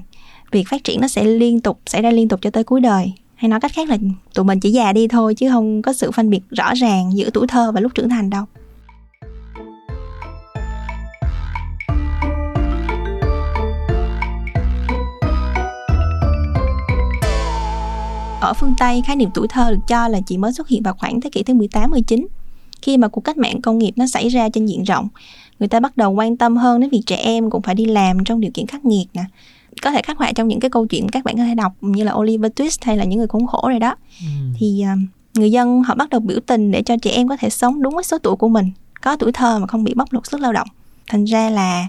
Việc 0.52 0.68
phát 0.68 0.84
triển 0.84 1.02
nó 1.02 1.08
sẽ 1.08 1.24
liên 1.24 1.62
tục 1.62 1.80
xảy 1.86 2.02
ra 2.02 2.12
liên 2.12 2.28
tục 2.28 2.40
cho 2.42 2.50
tới 2.50 2.64
cuối 2.64 2.82
đời 2.82 3.14
hay 3.38 3.50
nói 3.50 3.60
cách 3.60 3.72
khác 3.74 3.90
là 3.90 3.98
tụi 4.34 4.46
mình 4.46 4.60
chỉ 4.60 4.72
già 4.72 4.94
đi 4.94 5.08
thôi 5.08 5.36
chứ 5.36 5.50
không 5.50 5.82
có 5.82 5.94
sự 5.94 6.12
phân 6.12 6.30
biệt 6.30 6.40
rõ 6.50 6.74
ràng 6.74 7.12
giữa 7.18 7.30
tuổi 7.30 7.48
thơ 7.48 7.72
và 7.72 7.82
lúc 7.82 7.92
trưởng 7.96 8.10
thành 8.10 8.30
đâu 8.30 8.46
Ở 18.42 18.54
phương 18.54 18.74
Tây, 18.80 19.02
khái 19.06 19.16
niệm 19.16 19.30
tuổi 19.34 19.48
thơ 19.48 19.72
được 19.72 19.80
cho 19.88 20.08
là 20.08 20.20
chỉ 20.28 20.38
mới 20.38 20.54
xuất 20.54 20.68
hiện 20.68 20.84
vào 20.84 20.94
khoảng 20.94 21.22
thế 21.22 21.30
kỷ 21.30 21.44
thứ 21.44 21.54
18 21.54 21.92
19 21.92 22.28
khi 22.82 22.98
mà 22.98 23.08
cuộc 23.08 23.22
cách 23.22 23.38
mạng 23.38 23.62
công 23.62 23.78
nghiệp 23.78 23.92
nó 23.96 24.08
xảy 24.08 24.30
ra 24.30 24.50
trên 24.50 24.66
diện 24.66 24.84
rộng. 24.84 25.08
Người 25.60 25.70
ta 25.70 25.80
bắt 25.80 25.98
đầu 25.98 26.12
quan 26.12 26.38
tâm 26.38 26.58
hơn 26.58 26.82
đến 26.82 26.90
việc 26.90 27.02
trẻ 27.06 27.16
em 27.16 27.50
cũng 27.50 27.62
phải 27.62 27.76
đi 27.76 27.86
làm 27.86 28.24
trong 28.24 28.42
điều 28.42 28.52
kiện 28.54 28.68
khắc 28.68 28.86
nghiệt 28.86 29.08
nè. 29.14 29.24
Có 29.82 29.92
thể 29.92 30.02
khắc 30.02 30.18
họa 30.18 30.32
trong 30.32 30.48
những 30.48 30.60
cái 30.60 30.70
câu 30.70 30.86
chuyện 30.88 31.10
các 31.10 31.24
bạn 31.24 31.38
có 31.38 31.44
thể 31.44 31.56
đọc 31.56 31.74
như 31.82 32.04
là 32.04 32.14
Oliver 32.14 32.52
Twist 32.52 32.78
hay 32.82 32.98
là 32.98 33.04
những 33.04 33.18
người 33.18 33.28
khốn 33.28 33.48
khổ 33.48 33.70
rồi 33.70 33.80
đó. 33.80 33.96
Ừ. 34.20 34.26
Thì 34.60 34.84
uh, 34.94 35.00
người 35.38 35.52
dân 35.52 35.84
họ 35.84 35.96
bắt 35.96 36.10
đầu 36.10 36.20
biểu 36.20 36.40
tình 36.40 36.72
để 36.72 36.84
cho 36.84 36.96
trẻ 37.02 37.12
em 37.12 37.28
có 37.28 37.38
thể 37.38 37.50
sống 37.50 37.82
đúng 37.82 37.96
với 37.96 38.04
số 38.04 38.18
tuổi 38.18 38.36
của 38.36 38.50
mình, 38.50 38.72
có 39.02 39.16
tuổi 39.16 39.32
thơ 39.32 39.60
mà 39.60 39.68
không 39.68 39.84
bị 39.84 39.94
bóc 39.94 40.14
lột 40.14 40.28
sức 40.28 40.42
lao 40.42 40.54
động. 40.54 40.68
Thành 41.10 41.24
ra 41.24 41.50
là 41.50 41.88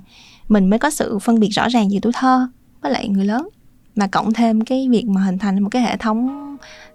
mình 0.49 0.71
mới 0.71 0.79
có 0.79 0.91
sự 0.91 1.19
phân 1.19 1.41
biệt 1.41 1.49
rõ 1.49 1.69
ràng 1.69 1.91
giữa 1.91 1.99
tuổi 2.03 2.13
thơ 2.13 2.49
với 2.81 2.93
lại 2.93 3.09
người 3.09 3.25
lớn 3.25 3.49
mà 3.97 4.07
cộng 4.07 4.33
thêm 4.33 4.61
cái 4.61 4.89
việc 4.89 5.07
mà 5.09 5.21
hình 5.21 5.39
thành 5.39 5.63
một 5.63 5.69
cái 5.71 5.83
hệ 5.83 5.97
thống 5.97 6.49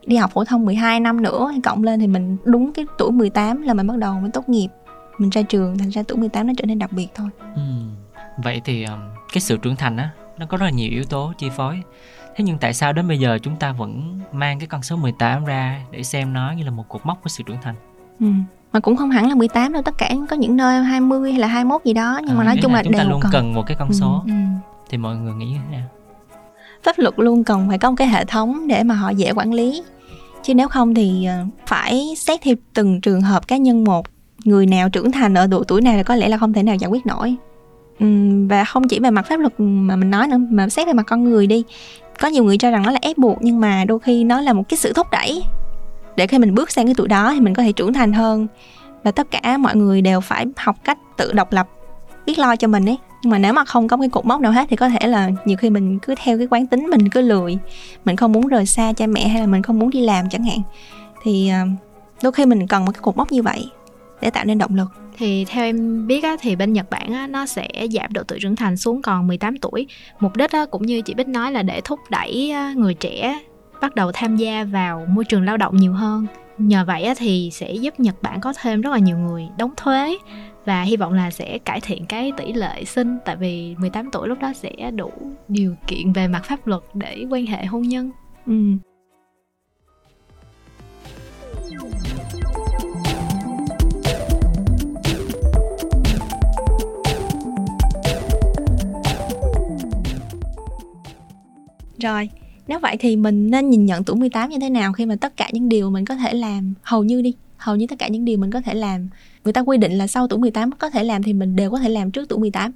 đi 0.05 0.15
học 0.15 0.31
phổ 0.33 0.45
thông 0.45 0.65
12 0.65 0.99
năm 0.99 1.21
nữa 1.21 1.47
hay 1.51 1.59
cộng 1.63 1.83
lên 1.83 1.99
thì 1.99 2.07
mình 2.07 2.37
đúng 2.45 2.73
cái 2.73 2.85
tuổi 2.97 3.11
18 3.11 3.61
là 3.61 3.73
mình 3.73 3.87
bắt 3.87 3.97
đầu 3.97 4.19
mới 4.19 4.31
tốt 4.33 4.49
nghiệp 4.49 4.67
mình 5.17 5.29
ra 5.29 5.41
trường 5.41 5.77
thành 5.77 5.89
ra 5.89 6.03
tuổi 6.07 6.17
18 6.17 6.47
nó 6.47 6.53
trở 6.57 6.65
nên 6.65 6.79
đặc 6.79 6.91
biệt 6.91 7.07
thôi 7.15 7.27
ừ. 7.55 7.61
vậy 8.43 8.61
thì 8.65 8.83
um, 8.83 8.99
cái 9.33 9.41
sự 9.41 9.57
trưởng 9.57 9.75
thành 9.75 9.97
á 9.97 10.09
nó 10.43 10.47
có 10.47 10.57
rất 10.57 10.65
là 10.65 10.71
nhiều 10.71 10.89
yếu 10.91 11.03
tố 11.03 11.33
chi 11.37 11.49
phối 11.49 11.81
thế 12.35 12.43
nhưng 12.43 12.57
tại 12.57 12.73
sao 12.73 12.93
đến 12.93 13.07
bây 13.07 13.19
giờ 13.19 13.39
chúng 13.41 13.55
ta 13.55 13.71
vẫn 13.71 14.19
mang 14.31 14.59
cái 14.59 14.67
con 14.67 14.83
số 14.83 14.95
18 14.95 15.45
ra 15.45 15.81
để 15.91 16.03
xem 16.03 16.33
nó 16.33 16.51
như 16.51 16.63
là 16.63 16.71
một 16.71 16.89
cột 16.89 17.05
mốc 17.05 17.23
của 17.23 17.29
sự 17.29 17.43
trưởng 17.43 17.57
thành 17.61 17.75
ừ. 18.19 18.25
mà 18.73 18.79
cũng 18.79 18.95
không 18.95 19.09
hẳn 19.09 19.29
là 19.29 19.35
18 19.35 19.73
đâu 19.73 19.81
tất 19.81 19.97
cả 19.97 20.11
có 20.29 20.35
những 20.35 20.57
nơi 20.57 20.83
20 20.83 21.31
hay 21.31 21.41
là 21.41 21.47
21 21.47 21.83
gì 21.85 21.93
đó 21.93 22.19
nhưng 22.23 22.35
à, 22.35 22.37
mà 22.37 22.43
nói 22.43 22.57
chung 22.61 22.71
là, 22.71 22.77
là 22.77 22.83
chúng 22.83 22.93
ta 22.93 23.03
luôn 23.03 23.21
cần. 23.21 23.31
cần 23.31 23.53
một 23.53 23.63
cái 23.67 23.77
con 23.79 23.93
số 23.93 24.23
ừ. 24.25 24.31
Ừ. 24.31 24.33
thì 24.89 24.97
mọi 24.97 25.15
người 25.15 25.33
nghĩ 25.33 25.45
như 25.45 25.57
thế 25.71 25.77
nào 25.77 25.87
pháp 26.83 26.99
luật 26.99 27.13
luôn 27.17 27.43
cần 27.43 27.69
phải 27.69 27.77
có 27.77 27.89
một 27.89 27.95
cái 27.97 28.07
hệ 28.07 28.25
thống 28.25 28.67
để 28.67 28.83
mà 28.83 28.95
họ 28.95 29.09
dễ 29.09 29.31
quản 29.31 29.53
lý 29.53 29.83
chứ 30.43 30.55
nếu 30.55 30.67
không 30.67 30.93
thì 30.93 31.25
ờ, 31.25 31.45
phải 31.65 32.13
xét 32.17 32.41
theo 32.41 32.55
từng 32.73 33.01
trường 33.01 33.21
hợp 33.21 33.47
cá 33.47 33.57
nhân 33.57 33.83
một 33.83 34.05
người 34.45 34.65
nào 34.65 34.89
trưởng 34.89 35.11
thành 35.11 35.33
ở 35.33 35.47
độ 35.47 35.63
tuổi 35.63 35.81
này 35.81 35.97
là 35.97 36.03
có 36.03 36.15
lẽ 36.15 36.29
là 36.29 36.37
không 36.37 36.53
thể 36.53 36.63
nào 36.63 36.75
giải 36.75 36.89
quyết 36.89 37.05
nổi 37.05 37.35
Ừ, 37.99 38.05
và 38.49 38.63
không 38.63 38.87
chỉ 38.87 38.99
về 38.99 39.09
mặt 39.09 39.25
pháp 39.29 39.39
luật 39.39 39.53
mà 39.57 39.95
mình 39.95 40.11
nói 40.11 40.27
nữa, 40.27 40.37
mà 40.49 40.69
xét 40.69 40.87
về 40.87 40.93
mặt 40.93 41.03
con 41.07 41.23
người 41.23 41.47
đi. 41.47 41.63
Có 42.19 42.27
nhiều 42.27 42.43
người 42.43 42.57
cho 42.57 42.71
rằng 42.71 42.83
nó 42.83 42.91
là 42.91 42.99
ép 43.01 43.17
buộc, 43.17 43.37
nhưng 43.41 43.59
mà 43.59 43.85
đôi 43.85 43.99
khi 43.99 44.23
nó 44.23 44.41
là 44.41 44.53
một 44.53 44.63
cái 44.69 44.77
sự 44.77 44.93
thúc 44.93 45.07
đẩy. 45.11 45.43
Để 46.15 46.27
khi 46.27 46.37
mình 46.39 46.55
bước 46.55 46.71
sang 46.71 46.85
cái 46.85 46.95
tuổi 46.97 47.07
đó 47.07 47.33
thì 47.33 47.39
mình 47.39 47.53
có 47.53 47.63
thể 47.63 47.71
trưởng 47.71 47.93
thành 47.93 48.13
hơn. 48.13 48.47
Và 49.03 49.11
tất 49.11 49.31
cả 49.31 49.57
mọi 49.57 49.75
người 49.75 50.01
đều 50.01 50.21
phải 50.21 50.45
học 50.57 50.75
cách 50.83 50.97
tự 51.17 51.33
độc 51.33 51.53
lập, 51.53 51.69
biết 52.25 52.39
lo 52.39 52.55
cho 52.55 52.67
mình 52.67 52.89
ấy. 52.89 52.97
Nhưng 53.23 53.31
mà 53.31 53.37
nếu 53.37 53.53
mà 53.53 53.65
không 53.65 53.87
có 53.87 53.97
cái 53.97 54.09
cột 54.09 54.25
mốc 54.25 54.41
nào 54.41 54.51
hết 54.51 54.65
thì 54.69 54.75
có 54.75 54.89
thể 54.89 55.07
là 55.07 55.29
nhiều 55.45 55.57
khi 55.57 55.69
mình 55.69 55.99
cứ 55.99 56.15
theo 56.23 56.37
cái 56.37 56.47
quán 56.47 56.67
tính 56.67 56.87
mình, 56.89 57.09
cứ 57.09 57.21
lười. 57.21 57.57
Mình 58.05 58.15
không 58.15 58.31
muốn 58.31 58.47
rời 58.47 58.65
xa 58.65 58.93
cha 58.93 59.07
mẹ 59.07 59.27
hay 59.27 59.41
là 59.41 59.47
mình 59.47 59.61
không 59.61 59.79
muốn 59.79 59.89
đi 59.89 60.01
làm 60.01 60.29
chẳng 60.29 60.43
hạn. 60.43 60.59
Thì 61.23 61.49
ờ, 61.49 61.59
đôi 62.23 62.31
khi 62.31 62.45
mình 62.45 62.67
cần 62.67 62.85
một 62.85 62.91
cái 62.91 63.01
cột 63.01 63.17
mốc 63.17 63.31
như 63.31 63.41
vậy 63.41 63.69
để 64.21 64.29
tạo 64.29 64.45
nên 64.45 64.57
động 64.57 64.75
lực 64.75 64.87
thì 65.17 65.45
theo 65.45 65.63
em 65.63 66.07
biết 66.07 66.23
á, 66.23 66.35
thì 66.41 66.55
bên 66.55 66.73
Nhật 66.73 66.89
Bản 66.89 67.13
á, 67.13 67.27
nó 67.27 67.45
sẽ 67.45 67.67
giảm 67.91 68.13
độ 68.13 68.23
tuổi 68.27 68.39
trưởng 68.41 68.55
thành 68.55 68.77
xuống 68.77 69.01
còn 69.01 69.27
18 69.27 69.57
tuổi. 69.57 69.87
Mục 70.19 70.35
đích 70.35 70.51
á, 70.51 70.65
cũng 70.65 70.81
như 70.85 71.01
chị 71.01 71.13
Bích 71.13 71.27
nói 71.27 71.51
là 71.51 71.63
để 71.63 71.81
thúc 71.83 71.99
đẩy 72.09 72.53
người 72.75 72.93
trẻ 72.93 73.39
bắt 73.81 73.95
đầu 73.95 74.11
tham 74.11 74.35
gia 74.35 74.63
vào 74.63 75.05
môi 75.09 75.25
trường 75.25 75.45
lao 75.45 75.57
động 75.57 75.77
nhiều 75.77 75.93
hơn. 75.93 76.27
Nhờ 76.57 76.85
vậy 76.87 77.03
á, 77.03 77.13
thì 77.17 77.49
sẽ 77.53 77.73
giúp 77.73 77.99
Nhật 77.99 78.21
Bản 78.21 78.41
có 78.41 78.53
thêm 78.61 78.81
rất 78.81 78.89
là 78.89 78.97
nhiều 78.97 79.17
người 79.17 79.47
đóng 79.57 79.73
thuế 79.77 80.17
và 80.65 80.81
hy 80.81 80.97
vọng 80.97 81.13
là 81.13 81.31
sẽ 81.31 81.57
cải 81.57 81.81
thiện 81.81 82.05
cái 82.05 82.31
tỷ 82.37 82.53
lệ 82.53 82.83
sinh 82.85 83.17
tại 83.25 83.35
vì 83.35 83.75
18 83.77 84.11
tuổi 84.11 84.27
lúc 84.27 84.37
đó 84.41 84.53
sẽ 84.53 84.91
đủ 84.91 85.11
điều 85.47 85.75
kiện 85.87 86.13
về 86.13 86.27
mặt 86.27 86.45
pháp 86.45 86.67
luật 86.67 86.81
để 86.93 87.25
quan 87.29 87.45
hệ 87.45 87.65
hôn 87.65 87.81
nhân. 87.81 88.11
Ừ. 88.47 88.53
Rồi, 102.03 102.29
nếu 102.67 102.79
vậy 102.79 102.97
thì 102.99 103.15
mình 103.15 103.51
nên 103.51 103.69
nhìn 103.69 103.85
nhận 103.85 104.03
tuổi 104.03 104.15
18 104.15 104.49
như 104.49 104.57
thế 104.61 104.69
nào 104.69 104.93
khi 104.93 105.05
mà 105.05 105.15
tất 105.21 105.37
cả 105.37 105.49
những 105.53 105.69
điều 105.69 105.89
mình 105.89 106.05
có 106.05 106.15
thể 106.15 106.33
làm? 106.33 106.73
Hầu 106.83 107.03
như 107.03 107.21
đi, 107.21 107.33
hầu 107.57 107.75
như 107.75 107.87
tất 107.87 107.95
cả 107.99 108.07
những 108.07 108.25
điều 108.25 108.37
mình 108.37 108.51
có 108.51 108.61
thể 108.61 108.73
làm. 108.73 109.09
Người 109.43 109.53
ta 109.53 109.61
quy 109.61 109.77
định 109.77 109.91
là 109.91 110.07
sau 110.07 110.27
tuổi 110.27 110.39
18 110.39 110.71
có 110.71 110.89
thể 110.89 111.03
làm 111.03 111.23
thì 111.23 111.33
mình 111.33 111.55
đều 111.55 111.71
có 111.71 111.79
thể 111.79 111.89
làm 111.89 112.11
trước 112.11 112.29
tuổi 112.29 112.39
18 112.39 112.71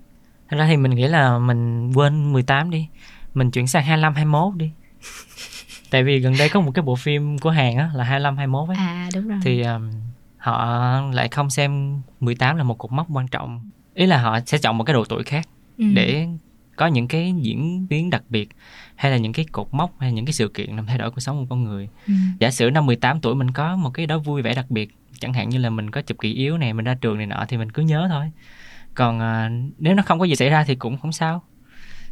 Thật 0.49 0.57
ra 0.57 0.67
thì 0.67 0.77
mình 0.77 0.91
nghĩ 0.91 1.07
là 1.07 1.39
mình 1.39 1.91
quên 1.95 2.33
18 2.33 2.69
đi. 2.69 2.87
Mình 3.33 3.51
chuyển 3.51 3.67
sang 3.67 3.83
25, 3.83 4.13
21 4.13 4.55
đi. 4.57 4.71
Tại 5.91 6.03
vì 6.03 6.19
gần 6.19 6.33
đây 6.39 6.49
có 6.49 6.61
một 6.61 6.71
cái 6.73 6.83
bộ 6.83 6.95
phim 6.95 7.37
của 7.37 7.49
Hàn 7.49 7.77
á 7.77 7.91
là 7.95 8.03
25, 8.03 8.37
21 8.37 8.69
ấy. 8.69 8.77
À 8.77 9.09
đúng 9.15 9.27
rồi. 9.27 9.39
Thì 9.43 9.61
um, 9.61 9.91
họ 10.37 11.01
lại 11.13 11.27
không 11.29 11.49
xem 11.49 12.01
18 12.19 12.57
là 12.57 12.63
một 12.63 12.77
cột 12.77 12.91
mốc 12.91 13.07
quan 13.13 13.27
trọng. 13.27 13.69
Ý 13.93 14.05
là 14.05 14.21
họ 14.21 14.39
sẽ 14.45 14.57
chọn 14.57 14.77
một 14.77 14.83
cái 14.83 14.93
độ 14.93 15.05
tuổi 15.05 15.23
khác 15.23 15.47
ừ. 15.77 15.85
Để 15.93 16.27
có 16.77 16.87
những 16.87 17.07
cái 17.07 17.33
diễn 17.37 17.87
biến 17.89 18.09
đặc 18.09 18.23
biệt 18.29 18.49
hay 18.95 19.11
là 19.11 19.17
những 19.17 19.33
cái 19.33 19.45
cột 19.51 19.67
mốc 19.71 19.99
hay 19.99 20.13
những 20.13 20.25
cái 20.25 20.33
sự 20.33 20.47
kiện 20.47 20.75
làm 20.75 20.85
thay 20.85 20.97
đổi 20.97 21.11
cuộc 21.11 21.19
sống 21.19 21.37
của 21.39 21.45
con 21.49 21.63
người. 21.63 21.89
Ừ. 22.07 22.13
giả 22.39 22.51
sử 22.51 22.69
năm 22.69 22.85
18 22.85 23.21
tuổi 23.21 23.35
mình 23.35 23.51
có 23.51 23.75
một 23.75 23.89
cái 23.89 24.05
đó 24.05 24.17
vui 24.17 24.41
vẻ 24.41 24.53
đặc 24.53 24.71
biệt 24.71 24.95
chẳng 25.19 25.33
hạn 25.33 25.49
như 25.49 25.57
là 25.57 25.69
mình 25.69 25.91
có 25.91 26.01
chụp 26.01 26.19
kỷ 26.19 26.33
yếu 26.33 26.57
này 26.57 26.73
mình 26.73 26.85
ra 26.85 26.95
trường 27.01 27.17
này 27.17 27.27
nọ 27.27 27.45
thì 27.47 27.57
mình 27.57 27.71
cứ 27.71 27.81
nhớ 27.81 28.07
thôi. 28.09 28.31
Còn 28.93 29.19
à, 29.19 29.51
nếu 29.77 29.93
nó 29.95 30.03
không 30.03 30.19
có 30.19 30.25
gì 30.25 30.35
xảy 30.35 30.49
ra 30.49 30.63
thì 30.63 30.75
cũng 30.75 30.97
không 30.97 31.11
sao. 31.11 31.43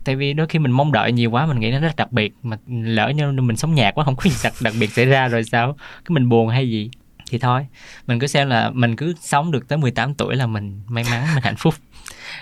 Tại 0.03 0.15
vì 0.15 0.33
đôi 0.33 0.47
khi 0.47 0.59
mình 0.59 0.71
mong 0.71 0.91
đợi 0.91 1.11
nhiều 1.11 1.31
quá 1.31 1.45
mình 1.45 1.59
nghĩ 1.59 1.71
nó 1.71 1.79
rất 1.79 1.95
đặc 1.95 2.11
biệt 2.11 2.33
mà 2.43 2.57
lỡ 2.67 3.09
như 3.09 3.31
mình 3.31 3.57
sống 3.57 3.75
nhạt 3.75 3.95
quá 3.95 4.05
không 4.05 4.15
có 4.15 4.23
gì 4.29 4.35
đặc, 4.43 4.53
đặc 4.61 4.73
biệt 4.79 4.91
xảy 4.91 5.05
ra 5.05 5.27
rồi 5.27 5.43
sao? 5.43 5.75
Cái 6.05 6.13
mình 6.13 6.29
buồn 6.29 6.49
hay 6.49 6.69
gì? 6.69 6.89
Thì 7.29 7.37
thôi 7.37 7.67
mình 8.07 8.19
cứ 8.19 8.27
xem 8.27 8.47
là 8.47 8.69
mình 8.69 8.95
cứ 8.95 9.13
sống 9.21 9.51
được 9.51 9.67
tới 9.67 9.77
18 9.77 10.13
tuổi 10.13 10.35
là 10.35 10.47
mình 10.47 10.81
may 10.87 11.03
mắn 11.11 11.27
mình 11.33 11.43
hạnh 11.43 11.55
phúc 11.57 11.73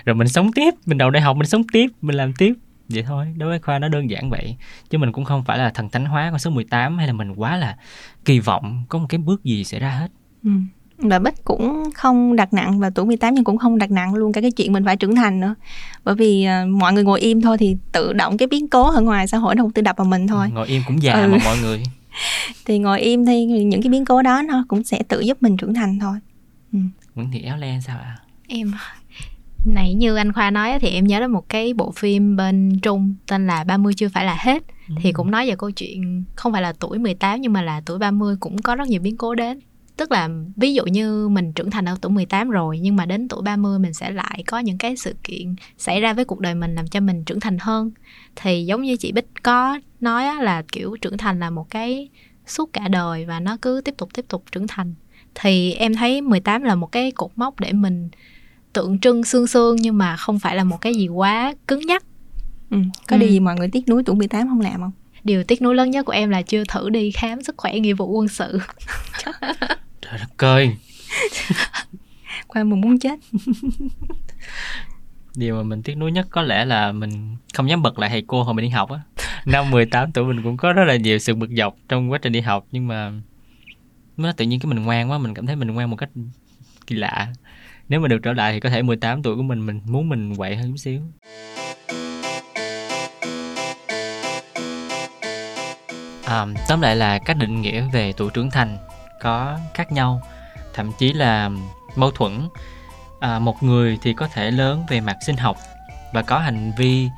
rồi 0.06 0.16
mình 0.16 0.28
sống 0.28 0.54
tiếp 0.54 0.74
mình 0.86 0.98
đầu 0.98 1.10
đại 1.10 1.22
học 1.22 1.38
mình 1.38 1.48
sống 1.48 1.63
tiếp 1.74 1.88
mình 2.02 2.16
làm 2.16 2.34
tiếp 2.34 2.54
vậy 2.89 3.04
thôi 3.04 3.28
đối 3.38 3.50
với 3.50 3.60
khoa 3.60 3.80
nó 3.80 3.88
đơn 3.88 4.10
giản 4.10 4.30
vậy 4.30 4.56
chứ 4.89 4.98
mình 4.98 5.12
cũng 5.12 5.26
không 5.26 5.44
phải 5.44 5.58
là 5.58 5.70
thần 5.70 5.89
thánh 5.89 6.06
hóa 6.06 6.30
con 6.30 6.39
số 6.39 6.52
18 6.52 6.98
hay 6.98 7.08
là 7.08 7.13
mình 7.13 7.34
quá 7.36 7.58
là 7.58 7.78
kỳ 8.26 8.39
vọng 8.39 8.84
có 8.89 9.00
một 9.00 9.06
cái 9.10 9.18
bước 9.18 9.44
gì 9.44 9.63
xảy 9.63 9.80
ra 9.80 9.89
hết 9.89 10.08
ừ. 10.44 10.50
và 10.98 11.20
Bích 11.20 11.44
cũng 11.44 11.89
không 11.96 12.36
đặt 12.36 12.54
nặng 12.54 12.80
vào 12.80 12.92
tuổi 12.92 13.06
18 13.06 13.34
nhưng 13.34 13.44
cũng 13.44 13.58
không 13.58 13.78
đặt 13.78 13.92
nặng 13.92 14.16
luôn 14.16 14.34
cả 14.34 14.42
cái 14.42 14.52
chuyện 14.52 14.74
mình 14.74 14.86
phải 14.86 14.98
trưởng 14.98 15.16
thành 15.16 15.39
nữa 15.39 15.56
bởi 16.04 16.16
vì 16.16 16.48
uh, 16.63 16.70
mọi 16.70 16.94
người 16.94 17.04
ngồi 17.04 17.20
im 17.20 17.42
thôi 17.42 17.58
thì 17.58 17.78
tự 17.92 18.13
động 18.13 18.38
cái 18.38 18.48
biến 18.48 18.68
cố 18.68 18.92
ở 18.92 19.02
ngoài 19.02 19.28
xã 19.28 19.38
hội 19.38 19.56
nó 19.56 19.63
cũng 19.63 19.72
tự 19.72 19.82
đập 19.82 19.98
vào 19.98 20.06
mình 20.06 20.28
thôi 20.28 20.48
ngồi 20.54 20.68
im 20.68 20.82
cũng 20.88 21.04
già 21.04 21.13
ừ. 21.13 21.28
mà 21.28 21.38
mọi 21.46 21.58
người 21.62 21.84
thì 22.66 22.80
ngồi 22.80 23.02
im 23.02 23.26
thì 23.26 23.46
những 23.46 23.82
cái 23.82 23.89
biến 23.89 24.06
cố 24.06 24.22
đó 24.22 24.42
nó 24.42 24.66
cũng 24.68 24.84
sẽ 24.84 25.04
tự 25.08 25.20
giúp 25.20 25.38
mình 25.42 25.58
trưởng 25.58 25.74
thành 25.74 26.00
thôi 26.00 26.18
ừ. 26.74 26.80
Nguyễn 27.16 27.32
Thị 27.32 27.42
Éo 27.42 27.58
Len 27.58 27.82
sao 27.82 27.98
ạ? 27.98 28.04
À? 28.04 28.18
Em 28.48 28.74
nãy 29.65 29.93
như 29.93 30.15
anh 30.15 30.34
khoa 30.34 30.52
nói 30.52 30.80
thì 30.80 30.89
em 30.89 31.08
nhớ 31.08 31.19
đến 31.19 31.32
một 31.32 31.49
cái 31.49 31.73
bộ 31.73 31.91
phim 31.91 32.36
bên 32.36 32.80
trung 32.82 33.15
tên 33.28 33.47
là 33.47 33.63
30 33.63 33.93
chưa 33.93 34.10
phải 34.10 34.26
là 34.26 34.38
hết. 34.39 34.63
Ừ. 34.89 34.95
thì 35.02 35.12
cũng 35.12 35.32
nói 35.32 35.47
về 35.47 35.56
câu 35.58 35.71
chuyện 35.71 36.23
không 36.36 36.52
phải 36.52 36.62
là 36.62 36.73
tuổi 36.80 36.99
18 36.99 37.41
nhưng 37.41 37.54
mà 37.54 37.62
là 37.62 37.82
tuổi 37.86 37.99
30 37.99 38.36
cũng 38.39 38.62
có 38.62 38.76
rất 38.76 38.88
nhiều 38.88 39.02
biến 39.02 39.17
cố 39.17 39.36
đến. 39.36 39.60
Tức 39.97 40.12
là 40.12 40.30
ví 40.56 40.73
dụ 40.73 40.86
như 40.86 41.30
mình 41.30 41.54
trưởng 41.54 41.71
thành 41.71 41.86
ở 41.86 41.97
tuổi 42.02 42.12
18 42.12 42.49
rồi 42.49 42.80
nhưng 42.80 42.95
mà 42.95 43.06
đến 43.06 43.28
tuổi 43.28 43.41
30 43.41 43.80
mình 43.80 43.93
sẽ 43.93 44.12
lại 44.12 44.43
có 44.47 44.60
những 44.60 44.78
cái 44.78 44.97
sự 44.97 45.15
kiện 45.23 45.56
xảy 45.78 46.02
ra 46.02 46.13
với 46.13 46.26
cuộc 46.26 46.39
đời 46.39 46.56
mình 46.56 46.76
làm 46.76 46.88
cho 46.88 46.99
mình 46.99 47.23
trưởng 47.23 47.39
thành 47.39 47.58
hơn. 47.60 47.91
Thì 48.36 48.65
giống 48.65 48.82
như 48.82 48.97
chị 48.97 49.12
Bích 49.12 49.28
có 49.43 49.80
nói 49.99 50.43
là 50.43 50.63
kiểu 50.71 50.97
trưởng 51.02 51.17
thành 51.17 51.39
là 51.39 51.49
một 51.49 51.69
cái 51.69 52.10
suốt 52.45 52.73
cả 52.73 52.88
đời 52.88 53.26
và 53.26 53.39
nó 53.39 53.58
cứ 53.62 53.82
tiếp 53.86 53.95
tục 53.97 54.10
tiếp 54.13 54.26
tục 54.30 54.43
trưởng 54.52 54.67
thành. 54.67 54.93
Thì 55.36 55.73
em 55.73 55.95
thấy 55.95 56.21
18 56.21 56.63
là 56.63 56.76
một 56.76 56.91
cái 56.91 57.12
cột 57.12 57.32
mốc 57.36 57.60
để 57.60 57.73
mình 57.73 58.10
tượng 58.73 58.99
trưng 58.99 59.23
xương 59.23 59.47
xương 59.47 59.75
nhưng 59.75 59.97
mà 59.97 60.17
không 60.17 60.39
phải 60.39 60.55
là 60.55 60.63
một 60.63 60.81
cái 60.81 60.95
gì 60.95 61.07
quá 61.07 61.53
cứng 61.67 61.86
nhắc. 61.86 62.03
Ừ. 62.69 62.77
có 63.07 63.15
ừ. 63.15 63.19
điều 63.19 63.29
gì 63.29 63.39
mọi 63.39 63.55
người 63.55 63.69
tiếc 63.71 63.89
nuối 63.89 64.03
tuổi 64.05 64.15
18 64.15 64.47
không 64.47 64.62
làm 64.62 64.81
không? 64.81 64.91
Điều 65.23 65.43
tiếc 65.43 65.62
nuối 65.62 65.75
lớn 65.75 65.91
nhất 65.91 66.05
của 66.05 66.12
em 66.12 66.29
là 66.29 66.41
chưa 66.41 66.63
thử 66.63 66.89
đi 66.89 67.12
khám 67.12 67.43
sức 67.43 67.55
khỏe 67.57 67.79
nghĩa 67.79 67.93
vụ 67.93 68.07
quân 68.07 68.27
sự. 68.27 68.59
Trời 70.01 70.19
đất 70.19 70.38
ơi. 70.38 70.77
Qua 72.47 72.63
mình 72.63 72.81
muốn 72.81 72.99
chết. 72.99 73.19
Điều 75.36 75.55
mà 75.55 75.63
mình 75.63 75.83
tiếc 75.83 75.95
nuối 75.95 76.12
nhất 76.12 76.27
có 76.29 76.41
lẽ 76.41 76.65
là 76.65 76.91
mình 76.91 77.36
không 77.53 77.69
dám 77.69 77.81
bật 77.81 77.99
lại 77.99 78.09
thầy 78.09 78.23
cô 78.27 78.43
hồi 78.43 78.53
mình 78.53 78.65
đi 78.65 78.69
học 78.69 78.89
á. 78.91 78.99
Năm 79.45 79.71
18 79.71 80.12
tuổi 80.12 80.25
mình 80.25 80.43
cũng 80.43 80.57
có 80.57 80.73
rất 80.73 80.83
là 80.83 80.95
nhiều 80.95 81.19
sự 81.19 81.36
bực 81.36 81.49
dọc 81.57 81.75
trong 81.89 82.12
quá 82.12 82.19
trình 82.21 82.33
đi 82.33 82.41
học 82.41 82.67
nhưng 82.71 82.88
mà 82.88 83.12
nó 84.17 84.31
tự 84.31 84.45
nhiên 84.45 84.59
cái 84.59 84.73
mình 84.73 84.83
ngoan 84.83 85.12
quá 85.12 85.17
mình 85.17 85.33
cảm 85.33 85.45
thấy 85.45 85.55
mình 85.55 85.67
ngoan 85.67 85.89
một 85.89 85.95
cách 85.95 86.09
kỳ 86.88 86.95
lạ 86.95 87.33
nếu 87.89 88.00
mà 88.00 88.08
được 88.08 88.19
trở 88.24 88.34
lại 88.34 88.54
thì 88.54 88.60
có 88.60 88.69
thể 88.69 88.82
18 88.82 89.24
tuổi 89.24 89.36
của 89.36 89.43
mình 89.43 89.65
mình 89.65 89.82
muốn 89.86 90.10
mình 90.10 90.36
quậy 90.36 90.56
hơn 90.56 90.72
chút 90.72 90.78
xíu. 90.78 91.02
À, 96.26 96.46
tóm 96.69 96.82
lại 96.82 96.96
là 96.96 97.19
các 97.19 97.38
định 97.38 97.62
nghĩa 97.62 97.88
về 97.93 98.13
tuổi 98.17 98.30
trưởng 98.34 98.52
thành 98.52 98.78
có 99.22 99.60
khác 99.74 99.91
nhau. 99.91 100.22
Thậm 100.74 100.91
chí 100.98 101.13
là 101.13 101.50
mâu 101.96 102.12
thuẫn. 102.12 102.48
À, 103.19 103.39
một 103.39 103.63
người 103.63 103.98
thì 104.02 104.13
có 104.13 104.28
thể 104.28 104.52
lớn 104.52 104.84
về 104.89 105.02
mặt 105.02 105.17
sinh 105.26 105.38
học 105.38 105.58
và 106.13 106.22
có 106.22 106.39
hành 106.39 106.72
vi 106.78 107.10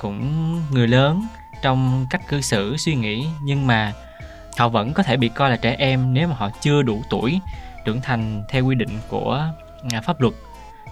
cũng 0.00 0.60
người 0.70 0.88
lớn 0.88 1.26
trong 1.62 2.06
cách 2.10 2.28
cư 2.28 2.40
xử 2.40 2.76
suy 2.76 2.94
nghĩ. 2.94 3.26
Nhưng 3.42 3.66
mà 3.66 3.92
họ 4.58 4.68
vẫn 4.68 4.92
có 4.92 5.02
thể 5.02 5.16
bị 5.16 5.28
coi 5.28 5.50
là 5.50 5.56
trẻ 5.56 5.76
em 5.78 6.14
nếu 6.14 6.28
mà 6.28 6.34
họ 6.34 6.50
chưa 6.60 6.82
đủ 6.82 7.02
tuổi 7.10 7.40
trưởng 7.84 8.00
thành 8.00 8.42
theo 8.48 8.64
quy 8.64 8.74
định 8.74 8.98
của 9.08 9.50
pháp 10.04 10.20
luật. 10.20 10.34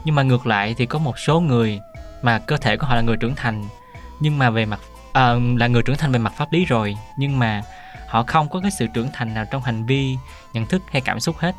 Nhưng 0.05 0.15
mà 0.15 0.23
ngược 0.23 0.47
lại 0.47 0.75
thì 0.79 0.87
có 0.87 0.99
một 0.99 1.19
số 1.19 1.41
người 1.41 1.81
mà 2.23 2.39
cơ 2.39 2.57
thể 2.57 2.77
của 2.77 2.87
họ 2.87 2.95
là 2.95 3.03
người 3.03 3.17
trưởng 3.17 3.35
thành 3.35 3.65
nhưng 4.21 4.39
mà 4.39 4.51
về 4.51 4.67
mặt 4.67 4.81
à, 5.13 5.35
là 5.57 5.67
người 5.67 5.83
trưởng 5.83 5.97
thành 5.97 6.13
về 6.13 6.19
mặt 6.19 6.33
pháp 6.37 6.53
lý 6.53 6.65
rồi 6.65 6.97
nhưng 7.17 7.39
mà 7.39 7.63
họ 8.09 8.23
không 8.23 8.49
có 8.49 8.61
cái 8.61 8.71
sự 8.71 8.87
trưởng 8.95 9.09
thành 9.13 9.35
nào 9.35 9.45
trong 9.51 9.63
hành 9.63 9.87
vi 9.87 10.17
nhận 10.53 10.67
thức 10.67 10.83
hay 10.91 11.01
cảm 11.01 11.21
xúc 11.21 11.37
hết. 11.39 11.55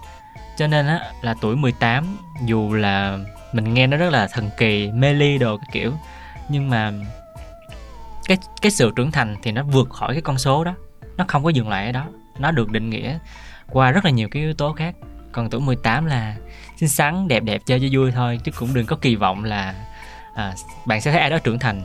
Cho 0.58 0.67
nên 0.67 0.88
á 0.88 1.12
là 1.22 1.36
tuổi 1.41 1.56
18 1.56 2.17
dù 2.46 2.74
là 2.74 3.17
mình 3.54 3.74
nghe 3.74 3.88
nó 3.88 3.98
rất 3.98 4.10
là 4.10 4.28
thần 4.28 4.50
kỳ 4.58 4.91
mê 4.91 5.13
ly 5.13 5.38
đồ 5.38 5.58
cái 5.58 5.67
kiểu 5.72 5.93
nhưng 6.50 6.69
mà 6.69 6.91
cái 8.26 8.38
cái 8.62 8.72
sự 8.72 8.91
trưởng 8.96 9.12
thành 9.12 9.36
thì 9.43 9.52
nó 9.52 9.63
vượt 9.63 9.89
khỏi 9.89 10.13
cái 10.13 10.22
con 10.22 10.38
số 10.38 10.63
đó. 10.63 10.74
Nó 11.17 11.26
không 11.28 11.43
có 11.43 11.50
dừng 11.50 11.69
lại 11.69 11.86
ở 11.86 11.91
đó. 11.91 12.06
Nó 12.39 12.52
được 12.52 12.72
định 12.72 12.89
nghĩa 12.89 13.19
qua 13.69 13.91
rất 13.91 14.06
là 14.06 14.12
nhiều 14.12 14.30
cái 14.32 14.43
yếu 14.43 14.54
tố 14.54 14.74
khác. 14.74 14.96
Còn 15.32 15.50
tuổi 15.50 15.62
18 15.62 16.06
là 16.06 16.36
xinh 16.77 16.89
xắn 16.89 17.27
đẹp 17.27 17.43
đẹp 17.43 17.62
chơi 17.65 17.79
cho 17.79 17.88
vui 17.91 18.12
thôi 18.12 18.39
chứ 18.43 18.51
cũng 18.51 18.73
đừng 18.73 18.86
có 18.86 18.95
kỳ 18.95 19.15
vọng 19.15 19.43
là 19.43 19.75
à, 20.36 20.53
bạn 20.86 21.01
sẽ 21.01 21.12
thấy 21.12 21.21
ai 21.21 21.29
đó 21.29 21.38
trưởng 21.38 21.59
thành 21.59 21.83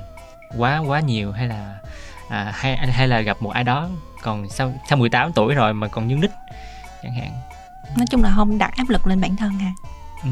quá 0.57 0.79
quá 0.79 1.01
nhiều 1.01 1.33
hay 1.33 1.47
là 1.47 1.79
à, 2.29 2.53
hay 2.55 2.77
hay 2.77 3.09
là 3.09 3.21
gặp 3.21 3.43
một 3.43 3.51
ai 3.51 3.65
đó. 3.65 3.89
Còn 4.23 4.49
sau 4.49 4.73
sau 4.89 4.99
18 4.99 5.33
tuổi 5.33 5.55
rồi 5.55 5.75
mà 5.75 5.89
còn 5.89 6.09
nhưng 6.09 6.21
đích 6.21 6.31
chẳng 7.03 7.13
hạn. 7.13 7.33
Nói 7.97 8.07
chung 8.11 8.23
là 8.23 8.33
không 8.37 8.59
đặt 8.59 8.73
áp 8.77 8.89
lực 8.89 9.07
lên 9.07 9.21
bản 9.21 9.37
thân 9.37 9.51
ha 9.51 9.73
ừ. 10.23 10.31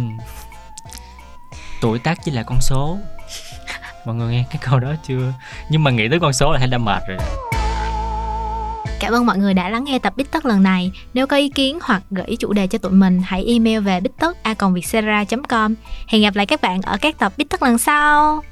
tuổi 1.81 1.99
tác 1.99 2.19
chỉ 2.25 2.31
là 2.31 2.43
con 2.43 2.59
số. 2.61 2.99
Mọi 4.05 4.15
người 4.15 4.33
nghe 4.33 4.45
cái 4.51 4.59
câu 4.63 4.81
đó 4.81 4.95
chưa? 5.03 5.33
Nhưng 5.69 5.85
mà 5.85 5.91
nghĩ 5.91 6.09
tới 6.09 6.21
con 6.21 6.33
số 6.33 6.53
là 6.53 6.59
hay 6.59 6.69
đã 6.69 6.79
mệt 6.79 7.03
rồi 7.09 7.19
Cảm 9.01 9.13
ơn 9.13 9.27
mọi 9.27 9.39
người 9.39 9.55
đã 9.55 9.69
lắng 9.69 9.85
nghe 9.85 9.99
tập 9.99 10.13
Bít 10.17 10.31
Tất 10.31 10.47
lần 10.47 10.63
này. 10.63 10.93
Nếu 11.15 11.27
có 11.27 11.37
ý 11.37 11.49
kiến 11.49 11.79
hoặc 11.83 12.03
gợi 12.11 12.27
ý 12.27 12.37
chủ 12.37 12.53
đề 12.53 12.67
cho 12.67 12.79
tụi 12.79 12.93
mình, 12.93 13.23
hãy 13.25 13.45
email 13.45 13.81
về 13.81 14.01
bít 14.01 14.13
tất 14.19 14.43
a 14.43 14.55
com 14.55 14.75
Hẹn 16.07 16.23
gặp 16.23 16.37
lại 16.37 16.47
các 16.47 16.63
bạn 16.63 16.83
ở 16.83 16.97
các 17.01 17.19
tập 17.19 17.33
Bít 17.37 17.49
Tất 17.49 17.63
lần 17.63 17.79
sau. 17.79 18.43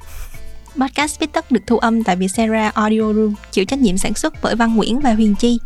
podcast 0.77 1.19
viết 1.19 1.33
tất 1.33 1.51
được 1.51 1.61
thu 1.67 1.77
âm 1.77 2.03
tại 2.03 2.15
Vietcetera 2.15 2.71
Audio 2.75 3.13
Room 3.13 3.33
chịu 3.51 3.65
trách 3.65 3.79
nhiệm 3.79 3.97
sản 3.97 4.13
xuất 4.13 4.33
bởi 4.41 4.55
Văn 4.55 4.75
Nguyễn 4.75 4.99
và 4.99 5.13
Huyền 5.13 5.35
Chi 5.35 5.59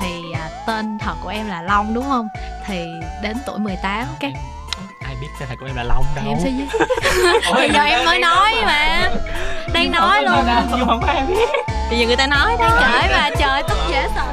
Thì 0.00 0.32
à, 0.34 0.50
tên 0.66 0.98
thật 1.00 1.14
của 1.22 1.28
em 1.28 1.46
là 1.46 1.62
Long 1.62 1.94
đúng 1.94 2.04
không? 2.04 2.28
Thì 2.66 2.78
đến 3.22 3.36
tuổi 3.46 3.58
18 3.58 4.06
cái 4.20 4.32
ai 4.32 4.57
biết 5.20 5.28
xe 5.38 5.46
thầy 5.46 5.56
của 5.56 5.66
em 5.66 5.76
là 5.76 5.82
long 5.82 6.04
đâu. 6.16 6.24
em 6.28 6.38
sẽ 6.42 6.50
gì 6.50 6.66
bây 7.54 7.70
giờ 7.70 7.82
em 7.82 8.04
mới 8.04 8.18
nói 8.18 8.52
mà. 8.64 9.10
đang 9.72 9.92
nói 9.92 10.22
luôn. 10.22 10.44
nhưng 10.76 10.86
không 10.86 11.00
có 11.00 11.12
ai 11.12 11.22
biết. 11.28 11.48
Bây 11.90 11.98
giờ 11.98 12.06
người 12.06 12.16
ta 12.16 12.26
nói 12.26 12.56
đang 12.58 12.70
trời 12.80 13.08
mà 13.12 13.30
trời 13.38 13.62
tức 13.68 13.78
dễ 13.90 14.08
sợ. 14.14 14.24